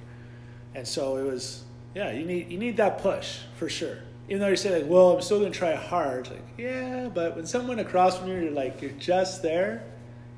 And 0.75 0.87
so 0.87 1.17
it 1.17 1.25
was, 1.25 1.65
yeah, 1.95 2.13
you 2.13 2.25
need 2.25 2.51
you 2.51 2.59
need 2.59 2.77
that 2.79 2.99
push 2.99 3.39
for 3.57 3.69
sure. 3.69 3.99
Even 4.29 4.41
though 4.41 4.49
you 4.49 4.57
say 4.57 4.81
like, 4.81 4.91
well, 4.91 5.15
I'm 5.15 5.23
still 5.23 5.39
gonna 5.39 5.51
try 5.51 5.75
hard. 5.75 6.29
Like, 6.29 6.43
yeah, 6.59 7.09
but 7.13 7.37
when 7.37 7.47
someone 7.47 7.79
across 7.79 8.19
from 8.19 8.29
you, 8.29 8.35
you're 8.39 8.51
like, 8.51 8.83
you're 8.83 8.91
just 8.93 9.43
there. 9.43 9.85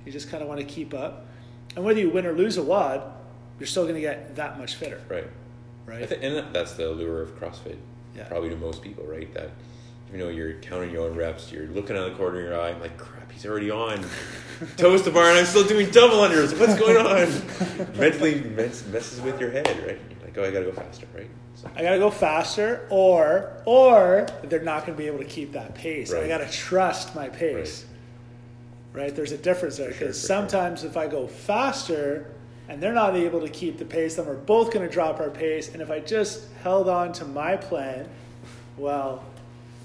You 0.04 0.12
just 0.12 0.30
kind 0.30 0.42
of 0.42 0.48
want 0.48 0.60
to 0.60 0.66
keep 0.66 0.94
up. 0.94 1.26
And 1.76 1.84
whether 1.84 2.00
you 2.00 2.10
win 2.10 2.26
or 2.26 2.32
lose 2.32 2.56
a 2.56 2.62
WOD, 2.62 3.02
you're 3.58 3.66
still 3.66 3.86
gonna 3.86 4.00
get 4.00 4.36
that 4.36 4.58
much 4.58 4.74
fitter, 4.76 5.00
Right. 5.08 5.26
right? 5.86 6.02
I 6.02 6.06
think, 6.06 6.22
and 6.22 6.54
that's 6.54 6.72
the 6.74 6.88
allure 6.88 7.22
of 7.22 7.38
CrossFit, 7.38 7.76
Yeah. 8.16 8.24
probably 8.24 8.48
to 8.50 8.56
most 8.56 8.82
people, 8.82 9.04
right? 9.04 9.32
That 9.34 9.50
even 10.08 10.20
know, 10.20 10.28
you're 10.30 10.54
counting 10.54 10.90
your 10.90 11.06
own 11.06 11.16
reps, 11.16 11.52
you're 11.52 11.66
looking 11.66 11.96
out 11.96 12.10
the 12.10 12.16
corner 12.16 12.38
of 12.38 12.44
your 12.44 12.60
eye, 12.60 12.70
I'm 12.70 12.80
like, 12.80 12.96
crap, 12.96 13.30
he's 13.30 13.44
already 13.44 13.70
on 13.70 14.02
toes 14.76 15.02
to 15.02 15.10
bar, 15.10 15.28
and 15.28 15.38
I'm 15.38 15.44
still 15.44 15.66
doing 15.66 15.90
double 15.90 16.18
unders. 16.18 16.58
What's 16.58 16.78
going 16.78 16.96
on? 16.96 17.96
Mentally 17.98 18.40
mess, 18.40 18.86
messes 18.86 19.20
with 19.20 19.38
your 19.38 19.50
head, 19.50 19.68
right? 19.86 19.98
You're 20.10 20.20
like, 20.24 20.38
oh, 20.38 20.44
I 20.44 20.50
gotta 20.50 20.64
go 20.64 20.72
faster, 20.72 21.06
right? 21.14 21.28
So, 21.56 21.68
I 21.76 21.82
gotta 21.82 21.98
go 21.98 22.10
faster, 22.10 22.86
or 22.88 23.52
or 23.66 24.26
they're 24.44 24.62
not 24.62 24.86
gonna 24.86 24.96
be 24.96 25.08
able 25.08 25.18
to 25.18 25.24
keep 25.24 25.52
that 25.52 25.74
pace. 25.74 26.12
I 26.12 26.26
gotta 26.26 26.48
trust 26.50 27.14
my 27.14 27.28
pace. 27.28 27.84
Right? 28.92 29.14
There's 29.14 29.32
a 29.32 29.38
difference 29.38 29.76
there 29.76 29.92
sure, 29.92 29.98
because 29.98 30.18
sure. 30.18 30.26
sometimes 30.26 30.82
if 30.84 30.96
I 30.96 31.06
go 31.06 31.26
faster 31.26 32.30
and 32.68 32.82
they're 32.82 32.94
not 32.94 33.14
able 33.14 33.40
to 33.40 33.48
keep 33.48 33.78
the 33.78 33.84
pace, 33.84 34.16
then 34.16 34.26
we're 34.26 34.34
both 34.36 34.72
gonna 34.72 34.88
drop 34.88 35.20
our 35.20 35.30
pace. 35.30 35.72
And 35.72 35.82
if 35.82 35.90
I 35.90 36.00
just 36.00 36.46
held 36.62 36.88
on 36.88 37.12
to 37.14 37.24
my 37.24 37.56
plan, 37.56 38.08
well, 38.76 39.24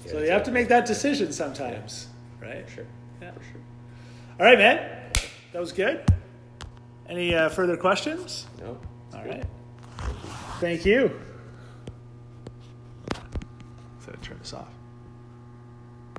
Yeah, 0.04 0.10
so 0.12 0.18
you 0.20 0.30
have 0.30 0.42
to 0.44 0.50
make 0.50 0.68
that 0.68 0.86
decision 0.86 1.32
sometimes, 1.32 2.08
right? 2.40 2.66
for 2.68 2.74
sure, 2.74 2.86
Yeah. 3.22 3.30
for 3.32 3.40
sure. 3.42 3.60
All 4.40 4.46
right, 4.46 4.58
man. 4.58 5.10
That 5.52 5.60
was 5.60 5.72
good. 5.72 6.04
Any 7.08 7.34
uh, 7.34 7.48
further 7.48 7.76
questions? 7.76 8.46
No, 8.60 8.78
it's 9.06 9.14
All 9.16 9.22
good. 9.22 9.30
right. 9.34 9.44
Thank 10.60 10.84
you. 10.84 11.10
So 14.04 14.12
turn 14.22 14.38
this 14.40 14.52
off. 14.52 14.68